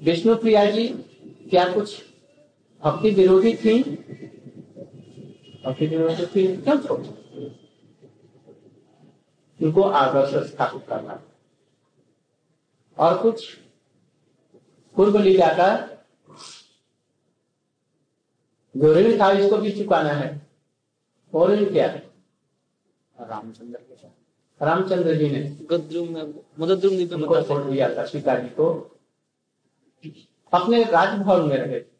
विष्णु 0.04 0.36
प्रिया 0.36 0.66
जी, 0.72 0.88
क्या 1.50 1.68
कुछ 1.74 2.02
भक्ति 2.84 3.10
विरोधी 3.10 3.56
थी? 3.56 3.84
भक्ति 5.66 5.88
विरोधी 5.88 6.26
थी? 6.26 6.58
क्यों 6.58 6.78
छोड़ 6.78 7.02
उनको 9.64 9.82
आदर्श 9.82 10.48
स्थापित 10.48 10.86
करना। 10.88 11.24
और 12.98 13.22
कुछ 13.22 13.58
पूर्व 14.96 15.18
लीला 15.20 15.48
का 15.54 15.70
जो 18.78 18.94
ऋण 18.94 19.20
था 19.20 19.32
इसको 19.32 19.58
भी 19.58 19.72
चुकाना 19.72 20.10
है। 20.10 20.48
और 21.34 21.52
ऋण 21.52 21.66
क्या 21.66 21.88
है? 21.92 22.10
रामचंद्र 23.20 23.80
के 23.80 23.96
साथ। 23.96 24.64
रामचंद्र 24.64 25.16
जी 25.16 25.30
ने 25.30 25.50
मदद्रुम 26.60 27.06
छोड़ 27.44 27.64
दिया 27.64 27.96
था 27.98 28.06
सीता 28.06 28.36
जी 28.40 28.48
को। 28.48 28.66
अपने 30.54 30.84
राजभवन 30.84 31.50
में 31.50 31.58
रहे। 31.58 31.95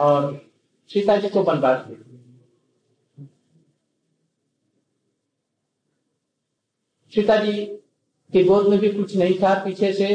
और 0.00 0.50
सीता 0.90 1.16
जी 1.16 1.28
को 1.28 1.42
बनवास 1.42 1.86
दी 1.86 2.02
सीता 7.12 7.36
जी 7.36 7.64
की 8.32 8.44
गोद 8.44 8.68
में 8.68 8.78
भी 8.78 8.88
कुछ 8.92 9.16
नहीं 9.16 9.38
था, 9.38 9.54
पीछे 9.64 9.92
से 9.92 10.06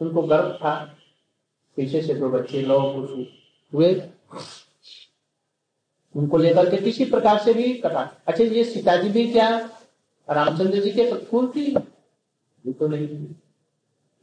उनको 0.00 0.22
गर्व 0.22 0.52
था, 0.52 0.74
पीछे 1.76 2.02
से 2.02 2.14
दो 2.14 2.28
बच्चे 2.30 2.62
लौ 2.62 2.80
कुछ 2.94 3.28
हुए। 3.72 3.94
उनको 6.14 6.38
लेकर 6.38 6.70
के 6.70 6.76
किसी 6.76 7.04
प्रकार 7.04 7.38
से 7.38 7.54
भी 7.54 7.72
कटा 7.74 8.02
अच्छा 8.26 8.44
ये 8.44 8.64
सीता 8.64 8.96
जी 8.96 9.08
भी 9.08 9.30
क्या 9.32 9.48
रामचंद्र 10.28 10.80
जी 10.80 10.90
के 10.90 11.24
फूल 11.24 11.48
थी? 11.56 11.74
तो 12.72 12.88
नहीं। 12.88 13.08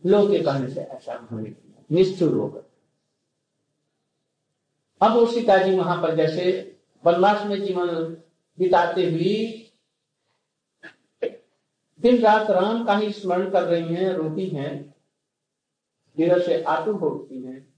लोग 0.03 0.31
के 0.31 0.39
कहने 0.39 0.69
से 0.69 0.81
ऐसा 0.81 1.27
निष्ठुर 1.91 2.33
होकर 2.33 2.70
अब 5.01 5.11
वो 5.11 5.25
सीता 5.25 5.57
जी 5.57 5.77
वहाँ 5.77 6.01
पर 6.01 6.15
जैसे 6.15 6.75
वनवास 7.05 7.45
में 7.45 7.63
जीवन 7.63 7.87
बिताते 8.59 9.11
हुए 9.11 9.57
दिन 11.99 12.21
रात 12.21 12.49
राम 12.49 12.85
का 12.85 12.97
ही 12.97 13.11
स्मरण 13.11 13.49
कर 13.49 13.63
रही 13.63 13.95
हैं, 13.95 14.13
रोती 14.13 14.47
हैं, 14.47 14.95
धीरे 16.17 16.41
से 16.41 16.63
आतुर 16.63 16.95
होती 16.95 17.43
हैं। 17.43 17.73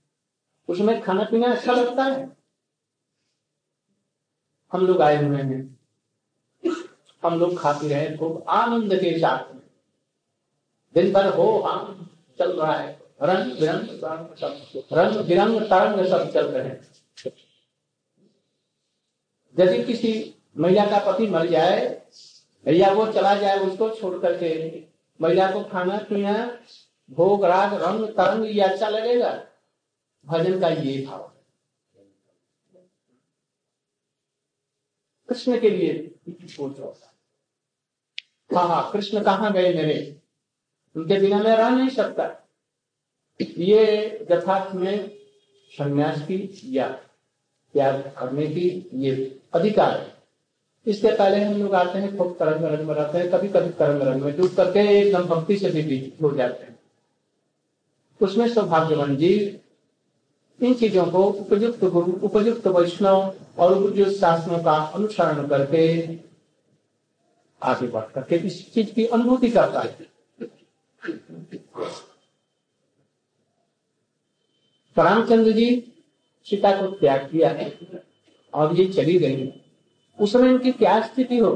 उसमें 0.68 1.02
खाना 1.02 1.24
पीना 1.24 1.52
अच्छा 1.52 1.74
लगता 1.74 2.04
है? 2.04 2.38
हम 4.74 4.88
लोग 4.88 5.02
आए 5.02 5.26
हुए 5.26 5.38
हैं। 5.38 5.80
हम 7.24 7.40
लोग 7.40 7.58
खाते 7.58 7.88
रहे, 7.88 8.18
खूब 8.18 8.46
आनंद 8.50 8.96
के 8.96 9.20
साथ। 9.20 9.54
में 9.54 9.64
दिन 10.94 11.14
भर 11.14 11.34
हो, 11.34 11.60
आम 11.60 12.10
चल 12.40 12.62
रहा 12.62 12.74
है। 12.74 13.00
रंग 13.24 13.60
बिरंग 13.60 13.88
रंग 14.94 15.26
बिरंग 15.26 15.62
तरंग 15.62 16.08
सब 16.08 16.32
चल 16.32 16.48
रहे 16.48 16.70
हैं। 16.70 16.93
यदि 19.60 19.84
किसी 19.84 20.36
महिला 20.58 20.86
का 20.86 21.12
पति 21.12 21.28
मर 21.28 21.48
जाए 21.48 22.02
या 22.68 22.92
वो 22.94 23.06
चला 23.12 23.34
जाए 23.36 23.60
उसको 23.60 23.90
छोड़ 23.90 24.18
करके, 24.20 24.84
महिला 25.22 25.52
को 25.52 25.64
खाना 25.64 25.98
पीना, 25.98 26.34
भोग, 27.12 27.46
राग, 27.46 27.74
रंग, 27.74 28.08
तरंग 28.10 28.46
ये 28.46 28.62
अच्छा 28.62 28.90
लगेगा? 28.90 29.32
भजन 30.26 30.60
का 30.60 30.70
ये 30.70 31.06
भाव 31.06 31.30
कृष्ण 35.30 35.60
के 35.60 35.70
लिए 35.70 36.16
सोच 36.30 36.80
हाँ 38.52 38.68
हाँ 38.68 38.92
कृष्ण 38.92 39.24
कहाँ 39.24 39.52
गए 39.54 39.74
मेरे? 39.74 40.22
उनके 40.96 41.20
बिना 41.20 41.38
मैं 41.38 41.56
रह 41.58 41.70
नहीं 41.70 41.90
सकता। 41.90 42.26
ये 43.42 43.82
यथार्थ 44.32 44.76
में 44.76 45.10
संन्यास 45.72 46.22
की 46.22 46.38
या 46.66 46.88
त्याग 47.74 48.02
करने 48.20 48.48
की, 48.48 48.90
ये 48.94 49.42
अधिकार 49.54 49.98
है। 49.98 50.12
इसके 50.86 51.16
पहले 51.16 51.44
हम 51.44 51.54
लोग 51.54 51.76
आते 51.76 52.00
हैं, 52.00 52.18
खूब 52.18 52.36
कर्म 52.40 52.66
रंग 52.66 52.88
में 52.88 52.94
रहते 52.96 53.18
हैं 53.18 53.30
कभी 53.32 53.48
कभी 53.48 53.70
कर्म 53.70 54.02
रंग 54.02 54.22
में 54.22 54.38
डूब 54.38 54.56
करके 54.56 54.80
एकदम 55.00 55.26
भक्ति 55.26 55.58
से 55.58 55.70
भी 55.70 56.14
जुड़ 56.22 56.36
जाते 56.36 56.64
हैं। 56.64 56.80
उसमें 58.22 58.48
सौभाग्यवान 58.50 59.16
जी, 59.16 59.60
इन 60.60 60.74
चीज़ों 60.74 61.06
को 61.06 61.24
उपयुक्त 61.24 61.84
गुरु, 61.86 62.12
उपयुक्त 62.12 62.68
वैष्णव 62.68 63.36
और 63.60 63.78
उपयुक्त 63.78 64.12
शासनों 64.12 64.64
का 64.64 64.74
अनुसरण 64.74 65.48
करके 65.48 65.84
आगे 67.62 67.88
बढ़ 67.88 68.04
करके 68.04 68.36
इस 68.36 68.74
चीज़ 68.74 68.94
की 68.94 69.06
अनुभूति 69.06 69.50
करता 69.50 69.80
है। 69.80 70.08
रामचंद्र 74.98 75.52
जी, 75.52 75.94
सीता 76.48 76.72
को 76.82 76.88
त्याग 76.88 77.30
किया 77.32 77.50
है। 77.50 77.70
और 78.54 78.76
ये 78.76 78.86
चली 78.88 79.18
गई। 79.20 79.52
उस 80.20 80.34
समय 80.34 80.50
इनकी 80.50 80.72
क्या 80.72 81.00
स्थिति 81.02 81.38
हो 81.38 81.52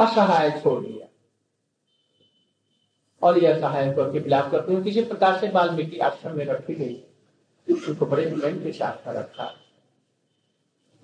असहाय 0.00 0.50
छोड़ 0.50 0.82
दिया। 0.84 1.06
और 3.22 3.38
यह 3.38 3.60
सहाय 3.60 3.92
करके 3.92 4.18
विलाप 4.18 4.50
करते 4.50 4.72
हैं 4.72 4.82
किसी 4.82 5.02
प्रकार 5.02 5.38
से 5.40 5.48
वाल्मीकि 5.48 5.98
आश्रम 5.98 6.36
में 6.36 6.44
रखी 6.44 6.74
गई। 6.74 6.94
उनको 7.68 8.06
बड़े 8.06 8.26
प्रेम 8.26 8.62
के 8.62 8.72
साथ 8.72 9.08
रखा 9.08 9.54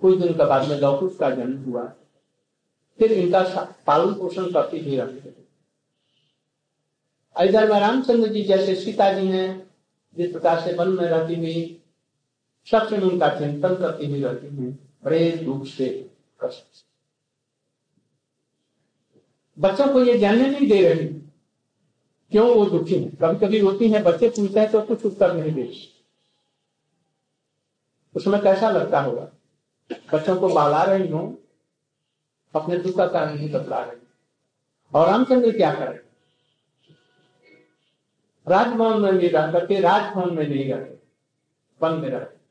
कुछ 0.01 0.19
दिन 0.19 0.33
के 0.33 0.45
बाद 0.45 0.67
में 0.67 0.79
लौकुश 0.79 1.17
का 1.19 1.29
जन्म 1.29 1.63
हुआ। 1.63 1.83
फिर 2.99 3.11
इनका 3.11 3.41
पालन 3.87 4.13
पोषण 4.13 4.51
करती 4.51 4.77
ही 4.77 4.97
रखते 4.97 5.43
इधर 7.35 7.71
में 7.71 7.79
रामचंद्र 7.79 8.27
जी 8.27 8.43
जैसे 8.43 8.75
सीता 8.75 9.11
जी 9.13 9.27
हैं, 9.27 9.71
जिस 10.15 10.31
प्रकार 10.31 10.59
से 10.61 10.73
वन 10.73 10.89
में 10.89 11.05
रहती 11.05 11.35
हुई 11.35 11.82
सबसे 12.67 12.97
उनका 13.01 13.27
चिंतन 13.29 13.75
करती 13.75 14.09
हुई 14.09 14.21
रहती 14.23 14.47
है, 14.47 14.71
बड़े 15.03 15.31
दुख 15.37 15.65
से 15.67 15.87
कष्ट 16.39 16.85
बच्चों 19.57 19.87
को 19.93 20.03
ये 20.03 20.17
जानने 20.19 20.49
नहीं 20.49 20.67
दे 20.69 20.81
रही 20.83 21.07
क्यों 22.31 22.47
वो 22.55 22.65
दुखी 22.65 22.95
है? 22.95 23.09
कभी 23.11 23.45
कभी 23.45 23.59
होती 23.59 23.89
है, 23.89 24.03
बच्चे 24.03 24.29
पूछते 24.29 24.59
हैं 24.59 24.69
तो 24.71 24.81
कुछ 24.81 25.05
उत्तर 25.05 25.33
नहीं 25.33 25.51
देते 25.53 25.91
उसमें 28.15 28.41
कैसा 28.41 28.69
लगता 28.69 29.01
होगा? 29.01 29.29
बच्चों 30.13 30.35
को 30.35 30.49
बाला 30.49 30.83
रही 30.83 31.07
हूँ, 31.07 31.25
अपने 32.53 32.77
दुख 32.77 32.95
का 32.97 33.07
कारण 33.07 33.35
नहीं 33.35 33.51
बतला 33.51 33.83
रही 33.83 34.01
और 34.93 35.07
रामचंद्र 35.07 35.51
क्या 35.51 35.73
करें? 35.73 35.99
राजभवन 38.47 39.01
में 39.01 39.17
भी 39.17 39.27
रह 39.27 39.51
करके 39.51 39.79
राजभवन 39.79 40.33
में 40.35 40.47
नहीं 40.47 40.71
रहते 40.73 40.97
वन 41.81 41.99
में 41.99 42.09
रहते 42.09 42.41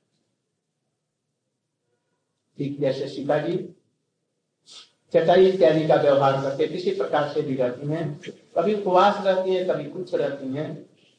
ठीक 2.58 2.80
जैसे 2.80 3.08
सीता 3.08 3.38
जी 3.38 3.56
चटाई 5.12 5.46
इत्यादि 5.46 5.86
का 5.88 5.94
व्यवहार 5.94 6.40
करके 6.42 6.66
किसी 6.66 6.90
प्रकार 6.90 7.28
से 7.28 7.42
भी 7.42 7.54
रहती 7.56 7.86
हैं। 7.86 8.20
कभी 8.56 8.74
उपवास 8.74 9.24
रहती 9.26 9.54
है, 9.54 9.64
कभी 9.64 9.84
कुछ 9.84 10.14
रहती 10.14 10.54
हैं, 10.54 10.74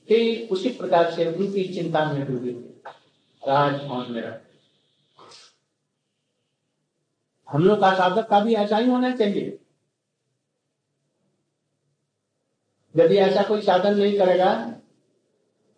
कि 0.10 0.48
उसी 0.52 0.70
प्रकार 0.70 1.12
से 1.12 1.26
उनकी 1.26 1.64
चिंता 1.74 2.06
में 2.14 2.26
डूबी 2.28 2.52
राजभवन 3.44 4.12
में 4.12 4.22
रहते 4.22 4.52
हम 7.48 7.64
लोग 7.64 7.80
का 7.80 7.94
साधक 7.96 8.28
का 8.30 8.40
भी 8.40 8.54
ऐसा 8.54 8.78
ही 8.78 8.90
होना 8.90 9.16
चाहिए। 9.16 9.60
यदि 12.96 13.16
ऐसा 13.18 13.44
कोई 13.44 13.62
साधन 13.62 13.98
नहीं 13.98 14.18
करेगा 14.18 14.52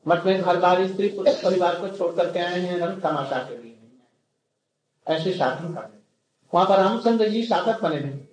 मठ 0.06 0.26
में 0.26 0.42
घर 0.42 0.58
बार 0.60 0.88
स्त्री 0.88 1.08
पुरुष 1.08 1.44
परिवार 1.44 1.80
को 1.82 1.88
छोड़ 1.98 2.16
करके 2.16 2.40
आए 2.40 2.60
हैं 2.60 2.78
रंग 2.78 3.02
तमाशा 3.02 3.38
के 3.50 3.58
लिए। 3.64 3.75
ऐसे 5.08 5.34
साधन 5.34 5.74
कर 5.74 5.82
रहे 5.82 6.00
वहाँ 6.54 6.66
पर 6.66 6.78
रामचंद्र 6.78 7.28
जी 7.30 7.44
साधक 7.46 7.82
बने 7.82 8.00
थे 8.02 8.24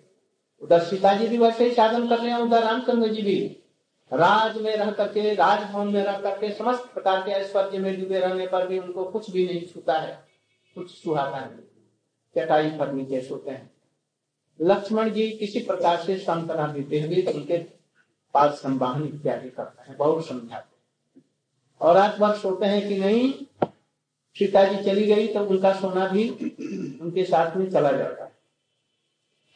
उधर 0.62 0.80
सीता 0.80 1.12
जी 1.14 1.26
भी 1.28 1.38
वैसे 1.38 1.64
ही 1.64 1.74
साधन 1.74 2.08
कर 2.08 2.18
रहे 2.18 2.30
हैं, 2.30 2.38
उधर 2.38 2.62
रामचंद्र 2.62 3.08
जी 3.08 3.22
भी। 3.22 3.40
राज 4.12 4.56
में 4.56 4.76
रह 4.76 4.90
करके, 4.90 5.34
राजभवन 5.34 5.88
में 5.88 6.02
रह 6.04 6.18
करके 6.20 6.52
समस्त 6.52 6.90
प्रकार 6.94 7.20
के 7.22 7.30
ऐश्वर्य 7.30 7.78
में 7.78 8.00
डूबे 8.00 8.18
रहने 8.20 8.46
पर 8.46 8.66
भी 8.68 8.78
उनको 8.78 9.04
कुछ 9.04 9.30
भी 9.30 9.46
नहीं 9.46 9.66
छूता 9.66 9.98
है, 9.98 10.12
कुछ 10.76 10.90
सुहाता 10.92 11.40
नहीं 11.40 11.62
चटाई 12.36 12.70
पर 12.70 12.92
नीचे 12.92 13.20
सोते 13.20 13.50
हैं। 13.50 13.70
लक्ष्मण 14.60 15.10
जी 15.10 15.30
किसी 15.30 15.60
प्रकार 15.60 15.96
से 15.96 16.16
सांत्वना 16.18 16.66
देते 16.68 17.00
हुए 17.00 17.22
उनके 17.34 17.58
पास 18.34 18.52
संवाहन 18.54 19.04
इत्यादि 19.04 19.48
करते 19.50 19.88
हैं, 19.88 19.96
बहुत 19.98 20.26
समझाते 20.26 21.20
और 21.80 21.94
रात 21.94 22.18
भर 22.18 22.36
सोते 22.36 22.66
हैं 22.66 22.88
कि 22.88 22.98
नहीं 22.98 23.32
सीता 24.38 24.64
जी 24.64 24.84
चली 24.84 25.06
गई 25.06 25.26
तो 25.28 25.40
उनका 25.40 25.72
सोना 25.72 26.08
भी 26.08 26.28
उनके 27.00 27.24
साथ 27.24 27.56
में 27.56 27.70
चला 27.70 27.92
जाता। 27.92 28.24
है 28.24 28.32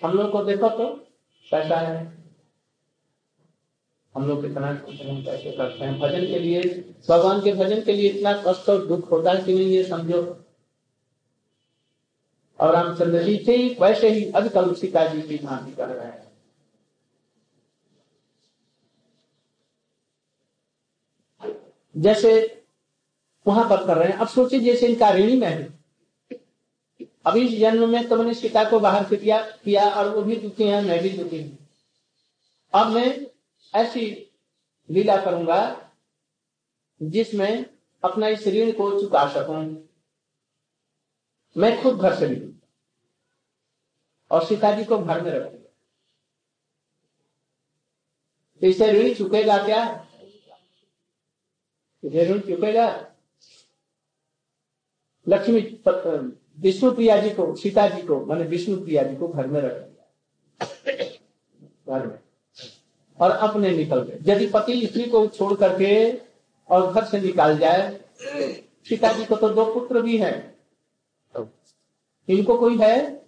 हम 0.02 0.12
लोग 0.12 0.32
को 0.32 0.44
देखो 0.44 0.68
तो 0.68 0.94
कैसा 1.50 1.76
है। 1.76 2.16
हम 4.14 4.28
लोग 4.28 4.42
कितना 4.42 4.74
कैसे 4.74 5.52
करते 5.52 5.84
हैं। 5.84 6.00
भजन 6.00 6.20
के 6.20 6.38
लिए, 6.38 6.62
भगवान 7.08 7.40
के 7.40 7.52
भजन 7.52 7.82
के 7.82 7.92
लिए 7.92 8.10
इतना 8.10 8.42
कष्ट 8.46 8.68
और 8.68 8.86
दुख 8.86 9.10
होता 9.10 9.32
है 9.32 9.42
कि 9.44 9.54
नहीं, 9.54 9.66
ये 9.66 9.84
समझो। 9.84 10.44
और 12.60 12.72
रामचंद्र 12.72 13.22
जी 13.22 13.44
थे, 13.48 13.74
वैसे 13.74 14.08
ही 14.08 14.30
अभिकल 14.30 14.74
सीता 14.74 15.06
जी 15.06 15.22
की 15.22 15.44
भांति 15.44 15.72
कर 15.72 15.88
रहे 15.88 16.06
हैं। 16.06 16.26
जैसे 21.96 22.62
वहाँ 23.46 23.68
पर 23.70 23.86
कर 23.86 23.96
रहे 23.96 24.08
हैं। 24.08 24.16
अब 24.16 24.28
सोचिए, 24.28 24.60
जैसे 24.60 24.86
इनका 24.88 25.10
ऋणी 25.10 25.36
में 25.36 25.46
है। 25.46 25.74
अभी 27.26 27.40
इस 27.40 27.58
जन्म 27.60 27.88
में 27.90 28.08
तो 28.08 28.16
मैंने 28.16 28.34
सीता 28.34 28.62
को 28.70 28.80
बाहर 28.80 29.04
किया 29.16 29.40
किया 29.64 29.88
और 29.90 30.14
वो 30.14 30.22
भी 30.22 30.36
दुखी 30.36 30.64
है, 30.64 30.82
मैं 30.84 31.02
भी 31.02 31.08
दुखी 31.10 31.42
हूँ। 31.42 31.58
अब 32.72 32.86
मैं 32.86 33.26
ऐसी 33.74 34.04
लीला 34.88 35.16
करूँगा 35.24 35.58
जिसमें 37.00 37.64
अपना 38.02 38.28
इस 38.28 38.46
ऋण 38.48 38.72
को 38.72 38.90
चुका 39.00 39.26
सकूँ। 39.32 39.64
मैं 41.56 41.82
खुद 41.82 41.98
घर 41.98 42.14
से 42.14 42.28
निकलूँगा 42.28 42.66
और 44.30 44.44
सीता 44.46 44.72
जी 44.72 44.84
को 44.84 44.98
घर 44.98 45.20
में 45.22 45.30
रखूँगा। 45.30 45.64
इसे 48.62 48.92
ऋण 48.92 49.14
चुकेगा 49.14 49.56
क्या? 49.64 49.82
ऋण 52.02 52.40
चुकेगा? 52.40 52.86
लक्ष्मी, 55.28 55.80
विष्णु 56.60 56.92
प्रिया 56.92 57.16
जी 57.16 57.30
को 57.30 57.54
सीता 57.56 57.88
जी 57.88 58.02
को, 58.02 58.26
मैंने 58.26 58.44
विष्णु 58.44 58.76
प्रिया 58.76 59.02
जी 59.02 59.16
को 59.16 59.28
घर 59.28 59.46
में 59.46 59.60
रख 59.60 59.72
दिया। 59.72 60.12
घर 61.88 62.06
में। 62.06 62.18
और 63.20 63.30
अपने 63.30 63.70
निकल 63.70 64.02
गए। 64.02 64.32
यदि 64.32 64.46
पति 64.46 64.86
स्त्री 64.86 65.04
को 65.04 65.26
छोड़ 65.26 65.54
करके 65.54 66.18
और 66.70 66.92
घर 66.92 67.04
से 67.04 67.20
निकाल 67.20 67.58
जाए 67.58 68.00
पिताजी 68.88 69.24
को 69.24 69.36
तो 69.36 69.48
दो 69.48 69.74
पुत्र 69.74 70.02
भी 70.02 70.18
है। 70.18 70.58
इनको 72.28 72.58
कोई 72.58 72.78
है? 72.78 73.26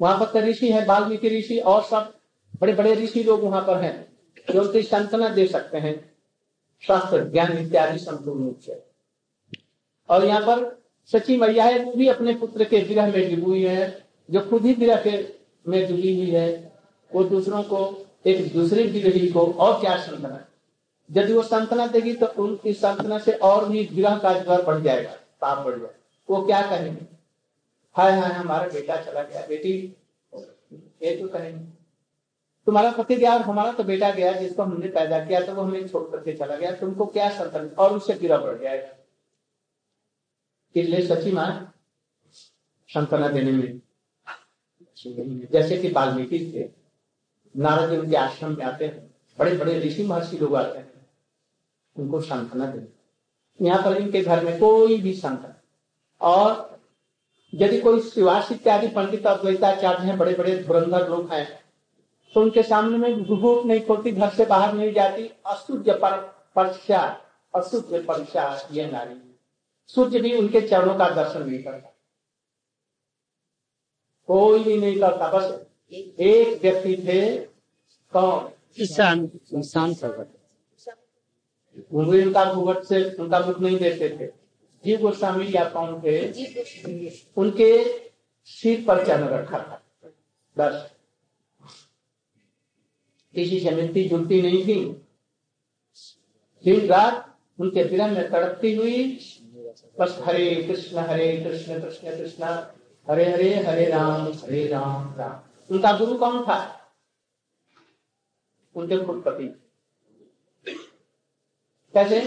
वहाँ 0.00 0.20
पर 0.20 0.26
तो 0.26 0.38
ऋषि 0.38 0.72
है, 0.72 0.86
वाल्मीकि 0.86 1.28
ऋषि 1.28 1.58
और 1.58 1.82
सब 1.82 2.18
बड़े 2.60 2.72
बड़े 2.72 2.94
ऋषि 2.94 3.22
लोग 3.22 3.42
वहाँ 3.42 3.62
पर 3.62 3.76
हैं, 3.76 4.12
जो 4.54 4.62
उनकी 4.62 4.82
संतना 4.82 5.28
दे 5.28 5.46
सकते 5.46 5.78
हैं। 5.78 6.16
शास्त्र, 6.80 7.24
ज्ञान 7.24 7.58
इत्यादि 7.58 7.98
संपूर्ण 7.98 8.44
रूप 8.44 8.58
से। 8.58 8.87
और 10.08 10.24
यहाँ 10.24 10.40
पर 10.42 10.66
सची 11.10 11.36
मैया 11.36 11.64
है, 11.64 11.78
वो 11.84 11.92
भी 11.92 12.08
अपने 12.08 12.34
पुत्र 12.34 12.64
के 12.64 12.80
विरह 12.80 13.06
में 13.06 13.30
डूबी 13.30 13.42
हुई 13.42 13.62
है, 13.62 14.06
जो 14.28 14.40
खुद 14.40 14.64
ही 14.64 14.72
विरह 14.74 15.02
के 15.02 15.16
में 15.66 15.88
डूबी 15.88 16.16
हुई 16.16 16.30
है, 16.30 16.72
वो 17.10 17.24
दूसरों 17.24 17.62
को, 17.62 17.80
एक 18.26 18.52
दूसरे 18.52 18.82
विरही 18.84 19.28
को 19.28 19.44
और 19.52 19.80
क्या 19.80 19.96
संतना 19.96 20.44
यदि 21.10 21.32
वो 21.32 21.42
संतना 21.42 21.86
देगी 21.86 22.12
तो 22.12 22.26
उनकी 22.38 22.72
संतना 22.72 23.18
से 23.18 23.32
और 23.32 23.68
भी 23.68 23.88
विरह 23.92 24.16
का 24.18 24.32
ज्वर 24.38 24.62
बढ़ 24.62 24.80
जाएगा, 24.82 25.10
पाप 25.40 25.64
बढ़ 25.64 25.78
जाएगा। 25.78 25.94
वो 26.28 26.42
क्या 26.46 26.60
कहेंगे? 26.62 27.06
हाय 27.96 28.12
हाय, 28.12 28.32
हमारा 28.32 28.66
बेटा 28.68 28.96
चला 28.96 29.22
गया, 29.22 29.46
बेटी। 29.48 29.72
ये 31.02 31.14
तो 31.16 31.28
कहेंगे। 31.28 31.64
तुम्हारा 32.66 32.90
पति 32.92 33.16
गया 33.16 33.34
और 33.34 33.42
हमारा 33.42 33.72
तो 33.72 33.84
बेटा 33.84 34.10
गया, 34.10 34.32
जिसको 34.32 34.62
हमने 34.62 34.88
पैदा 34.88 35.24
किया 35.24 35.40
तो 35.40 35.54
वो 35.54 35.62
हमें 35.62 35.88
छोड़ 35.88 36.02
करके 36.02 36.32
चला 36.32 36.56
गया 36.56 36.72
तुमको 36.72 37.06
क्या 37.06 37.30
संतान 37.30 37.70
और 37.78 37.96
उससे 37.96 38.14
गिरा 38.14 38.38
बढ़ 38.38 38.58
जाएगा। 38.62 38.94
इसलिए 40.74 41.06
सची 41.06 41.32
माँ 41.32 41.50
संतना 42.90 43.28
देने 43.28 43.52
में। 43.52 43.80
जैसे 45.52 45.76
कि 45.78 45.88
वाल्मीकि 45.92 46.38
थे, 46.44 46.68
नारद 47.54 47.90
जी 47.90 47.96
उनके 47.96 48.16
आश्रम 48.16 48.56
में 48.56 48.64
आते 48.64 48.84
हैं 48.84 49.06
बड़े 49.38 49.56
बड़े 49.56 49.78
ऋषि 49.80 50.04
महर्षि 50.04 50.38
लोग 50.38 50.54
आते 50.56 50.78
हैं, 50.78 50.90
उनको 51.96 52.20
सांत्वना 52.20 52.66
देते 52.66 53.66
यहाँ 53.66 53.82
पर 53.84 53.96
इनके 53.96 54.22
घर 54.22 54.44
में 54.44 54.58
कोई 54.58 55.00
भी 55.02 55.12
सांत्वना। 55.14 55.54
और 56.20 56.80
यदि 57.52 57.80
कोई 57.80 58.00
शिवास 58.02 58.50
इत्यादि 58.52 58.88
पंडित 58.88 59.26
अद्वैताचार्य 59.26 60.06
हैं 60.06 60.16
बड़े 60.18 60.34
बड़े 60.34 60.56
धुरंधर 60.58 61.08
लोग 61.08 61.32
हैं 61.32 61.46
तो 62.34 62.40
उनके 62.40 62.62
सामने 62.62 62.98
में 62.98 63.24
घूट 63.24 63.64
नहीं 63.66 63.80
खोलती, 63.80 64.10
घर 64.12 64.30
से 64.30 64.44
बाहर 64.46 64.74
नहीं 64.74 64.92
जाती। 64.92 65.30
अशुद्ध 65.46 65.90
पर 65.92 66.16
परीक्षा 66.56 67.00
अशुद्ध 67.54 68.04
परीक्षा 68.04 68.68
ये 68.72 68.90
नारी। 68.90 69.14
सूर्य 69.88 70.20
भी 70.20 70.36
उनके 70.36 70.60
चरणों 70.68 70.94
का 70.94 71.08
दर्शन 71.10 71.42
नहीं 71.42 71.62
करता। 71.62 71.94
कोई 74.26 74.64
भी 74.64 74.76
नहीं 74.76 74.98
करता 75.00 75.30
बस 75.32 75.66
एक 75.92 76.62
व्यक्ति 76.62 76.96
थे 77.06 77.38
कौन? 78.12 78.50
ईशान 78.80 79.30
ईशान 79.54 79.94
सर्वत 79.94 80.34
उन्हें 81.92 82.24
उनका 82.26 82.44
घूंघट 82.54 82.82
से 82.82 83.02
उनका 83.16 83.40
मुख 83.40 83.60
नहीं 83.60 83.78
देते 83.78 84.08
थे। 84.18 84.26
जीव 84.84 85.00
गोस्वामी 85.00 85.46
या 85.54 85.68
कौन 85.68 86.00
थे? 86.00 86.16
उनके 87.36 87.70
सिर 88.46 88.84
पर 88.88 89.06
चरण 89.06 89.28
रखा 89.28 89.58
था। 89.58 89.82
बस। 90.56 90.90
किसी 93.34 93.60
से 93.60 93.70
मिलती 93.70 94.08
जुलती 94.08 94.40
नहीं 94.42 94.62
थी। 94.66 94.84
दिन 96.64 96.86
रात 96.86 97.38
उनके 97.60 97.82
विरह 97.82 98.06
में 98.06 98.30
तड़पती 98.30 98.74
हुई 98.74 99.18
बस 99.98 100.18
हरे 100.24 100.54
कृष्ण 100.62 100.98
हरे 100.98 101.26
कृष्ण 101.38 101.80
कृष्ण 101.80 102.16
कृष्ण 102.16 102.44
हरे 103.06 103.24
हरे 103.32 103.54
हरे 103.62 103.84
राम 103.86 104.26
हरे 104.42 104.66
राम 104.66 105.14
राम। 105.18 105.74
उनका 105.74 105.92
गुरु 105.92 106.14
कौन 106.18 106.42
था? 106.44 106.58
उनके 108.74 108.98
खुद 108.98 109.22
पति 109.26 109.46
कैसे? 111.94 112.20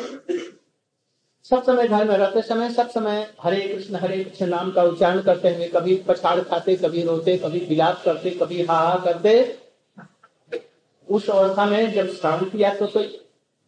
सब 1.45 1.63
समय 1.63 1.88
घर 1.88 2.05
में 2.05 2.17
रहते 2.17 2.41
समय 2.41 2.69
सब 2.73 2.89
समय 2.89 3.34
हरे 3.43 3.62
कृष्ण 3.67 3.95
हरे 3.95 4.23
कृष्ण 4.23 4.45
नाम 4.45 4.71
का 4.71 4.84
उच्चारण 4.84 5.21
करते 5.21 5.53
हुए 5.55 5.67
कभी 5.67 5.95
पछाड़ 6.07 6.39
खाते 6.39 6.75
कभी 6.75 7.03
रोते 7.03 7.38
कभी 7.38 7.60
विलाप 7.60 8.01
करते 8.05 8.31
कभी 8.31 8.62
हा 8.65 8.77
हा 8.79 8.97
करते। 9.05 9.34
उस 11.10 11.29
अवस्था 11.29 11.65
में 11.65 11.91
जब 11.93 12.10
श्रवण 12.10 12.49
किया 12.49 12.73
तो, 12.75 12.88
तो 12.88 13.03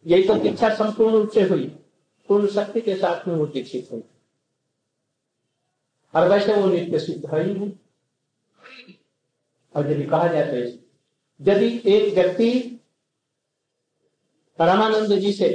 यही 0.06 0.26
तो 0.28 0.34
दीक्षा 0.34 0.74
संपूर्ण 0.74 1.12
रूप 1.12 1.30
से 1.30 1.42
हुई। 1.42 1.83
पूर्ण 2.28 2.46
शक्ति 2.46 2.80
के 2.80 2.94
साथ 2.96 3.26
में 3.28 3.34
वो 3.34 3.46
दीक्षित 3.46 3.88
हुई। 3.92 4.02
और 6.14 6.28
वैसे 6.28 6.54
वो 6.54 6.68
नित्य 6.68 6.98
सिद्ध 6.98 7.34
है 7.34 7.42
ही 7.44 7.72
और 9.74 9.90
यदि 9.90 10.04
कहा 10.04 10.26
जाए 10.28 10.50
तो 10.50 10.56
यदि 11.40 11.66
एक 11.86 12.14
व्यक्ति 12.14 12.50
रामानंद 14.58 15.12
जी 15.12 15.32
से 15.32 15.48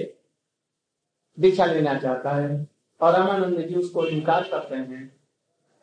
दीक्षा 1.38 1.66
लेना 1.66 1.98
चाहता 2.00 2.36
है 2.36 2.68
और 3.02 3.14
रामानंद 3.14 3.60
जी 3.68 3.76
उसको 3.76 4.06
इनकार 4.06 4.48
करते 4.50 4.76
हैं 4.76 5.20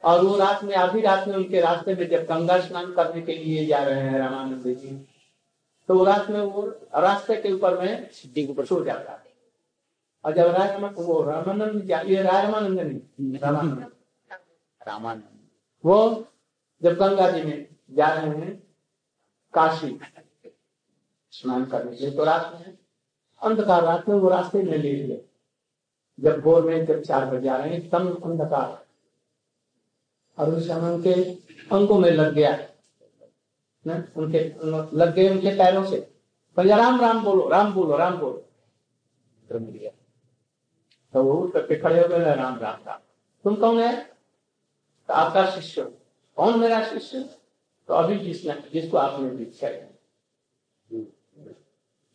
और 0.03 0.25
वो 0.25 0.37
रात 0.37 0.65
में 0.65 0.75
आधी 0.77 1.01
रात 1.01 1.29
में 1.29 1.37
उनके 1.37 1.61
रास्ते 1.61 1.95
में 1.95 2.09
जब 2.09 2.25
गंगा 2.25 2.59
स्नान 2.61 2.93
करने 2.95 3.23
के 3.23 3.37
लिए 3.37 3.67
जा 3.67 3.83
रहे 3.85 4.01
हैं 4.01 4.19
रामानंद 4.19 4.67
जी 4.67 4.97
तो 5.89 5.99
वो 5.99 6.05
रात 6.05 6.31
में 6.31 6.41
वो 6.41 6.67
रास्ते 6.97 7.37
के 7.37 7.53
ऊपर 7.53 7.81
में 7.81 8.11
सिद्धि 8.13 8.45
के 8.45 8.53
ऊपर 8.53 8.67
सो 8.67 8.85
जाता 8.85 9.13
है। 9.13 9.26
और 10.27 10.35
जब 10.35 10.47
राय 10.47 10.77
वो 10.93 11.23
रामानंद 11.23 11.83
जा- 11.85 12.05
ये 12.07 12.23
रामानंद 12.23 12.79
रामानंद 13.43 13.91
रामानंद 14.81 15.49
वो 15.85 15.99
जब 16.83 16.95
गंगा 16.95 17.31
जी 17.31 17.43
में 17.43 17.67
जा 17.91 18.07
रहे 18.07 18.31
हैं 18.31 18.63
काशी 19.55 19.99
स्नान 21.33 21.65
करने 21.65 21.97
के 21.97 22.05
लिए 22.07 22.17
तो 22.17 22.25
रात 22.25 22.53
में 22.55 22.77
अंधकार 23.43 23.83
रात 23.83 24.09
में 24.09 24.17
वो 24.17 24.29
रास्ते 24.29 24.63
में 24.63 24.77
लेट 24.79 25.07
गए 25.09 25.23
जब 26.19 26.41
भोर 26.41 26.63
में 26.63 26.87
जब 26.87 27.03
चार 27.03 27.27
बजे 27.27 27.49
आ 27.49 27.57
रहे 27.57 27.75
हैं 27.75 27.89
तम 27.91 28.09
अंधकार 28.25 28.85
और 30.39 30.55
उस 30.55 30.69
समय 30.69 30.93
उनके 30.93 31.13
अंगों 31.73 31.99
में 31.99 32.11
लग 32.11 32.33
गया 32.35 32.53
न? 33.85 34.03
उनके 34.17 34.39
लग 34.97 35.15
गए 35.15 35.29
उनके 35.29 35.51
पैरों 35.51 35.85
से 35.87 35.97
राम 36.57 37.01
राम 37.01 37.23
बोलो 37.25 37.49
राम 37.49 37.73
बोलो 37.75 37.97
राम 37.97 38.17
बोलो 38.19 39.59
मिल 39.61 39.79
गया 39.79 39.91
तो 41.15 41.23
वो 41.23 41.37
करके 41.49 41.77
खड़े 41.77 42.01
हो 42.01 42.09
गए 42.09 42.35
राम 42.35 42.59
राम 42.59 42.79
राम 42.87 42.99
तुम 43.45 43.55
कौन 43.57 43.81
है 43.81 43.95
तो 45.09 45.15
आपका 45.15 45.45
शिष्य 45.51 45.83
कौन 46.37 46.59
मेरा 46.61 46.83
शिष्य 46.85 47.21
तो 47.89 47.95
अभी 47.95 48.19
जिसने 48.19 48.55
जिसको 48.73 48.97
आपने 48.99 49.31
दीक्षा 49.37 49.69
दी 49.69 51.01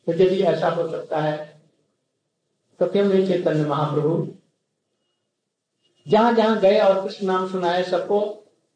तो 0.08 0.14
यदि 0.14 0.42
ऐसा 0.44 0.70
हो 0.70 0.88
सकता 0.90 1.22
है 1.22 1.38
तो 2.80 2.88
क्यों 2.88 3.04
नहीं 3.06 3.26
चैतन्य 3.28 3.66
महाप्रभु 3.66 4.28
जहाँ 6.06 6.34
जहाँ 6.34 6.60
गए 6.60 6.80
और 6.80 7.02
कृष्ण 7.02 7.28
नाम 7.28 7.48
सुनाए 7.50 7.84
सबको 7.84 8.20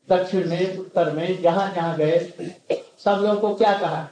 दक्षिण 0.08 0.50
में 0.50 0.78
उत्तर 0.78 1.12
में 1.14 1.42
जहाँ 1.42 1.74
जहाँ 1.74 1.96
गए 1.98 2.20
सब 3.00 3.22
लोगों 3.22 3.40
को 3.42 3.54
क्या 3.56 3.78
कहा 3.80 4.08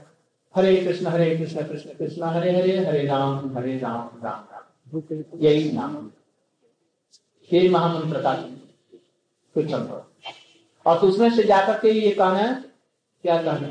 हरे 0.55 0.75
कृष्ण 0.77 1.07
हरे 1.07 1.35
कृष्ण 1.37 1.67
कृष्ण 1.67 1.93
कृष्ण 1.97 2.23
हरे 2.29 2.55
हरे 2.57 2.77
हरे 2.85 3.05
राम 3.05 3.57
हरे 3.57 3.77
राम 3.79 4.09
राम 4.23 4.47
राम 4.51 4.62
यही 4.93 5.71
नाम। 5.71 6.11
यही 7.49 7.69
महामंत्र 7.69 8.21
का 8.21 8.33
कीर्तन 8.33 9.85
करो 9.85 10.05
और 10.85 10.99
दूसरे 11.01 11.29
से 11.29 11.43
जाकर 11.43 11.79
के 11.79 11.91
ये 11.91 12.11
कहना 12.11 12.51
क्या 13.23 13.41
कहना? 13.43 13.67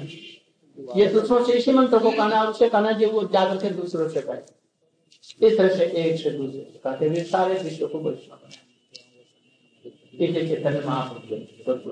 ये 0.97 1.07
दूसरों 1.07 1.45
से 1.45 1.53
इसी 1.53 1.73
मंत्र 1.73 1.99
को 1.99 2.11
कहना 2.11 2.43
उससे 2.45 2.69
कहना 2.69 2.93
जो 2.93 3.11
वो 3.11 3.23
जाकर 3.25 3.57
के 3.57 3.71
दूसरों 3.71 4.09
से 4.09 4.21
कहे। 4.21 5.47
इस 5.47 5.57
तरह 5.59 5.77
से 5.77 5.85
एक 5.85 6.21
से 6.21 6.31
दूसरे 6.31 6.61
से 6.63 6.79
कहते 6.79 7.09
हुए 7.09 7.23
सारे 7.25 7.59
विश्व 7.59 7.87
को 7.87 7.99
वैष्णव 7.99 8.37
बनाए। 8.37 8.61
इसलिए 10.21 10.81
महाप्रभु 10.87 11.91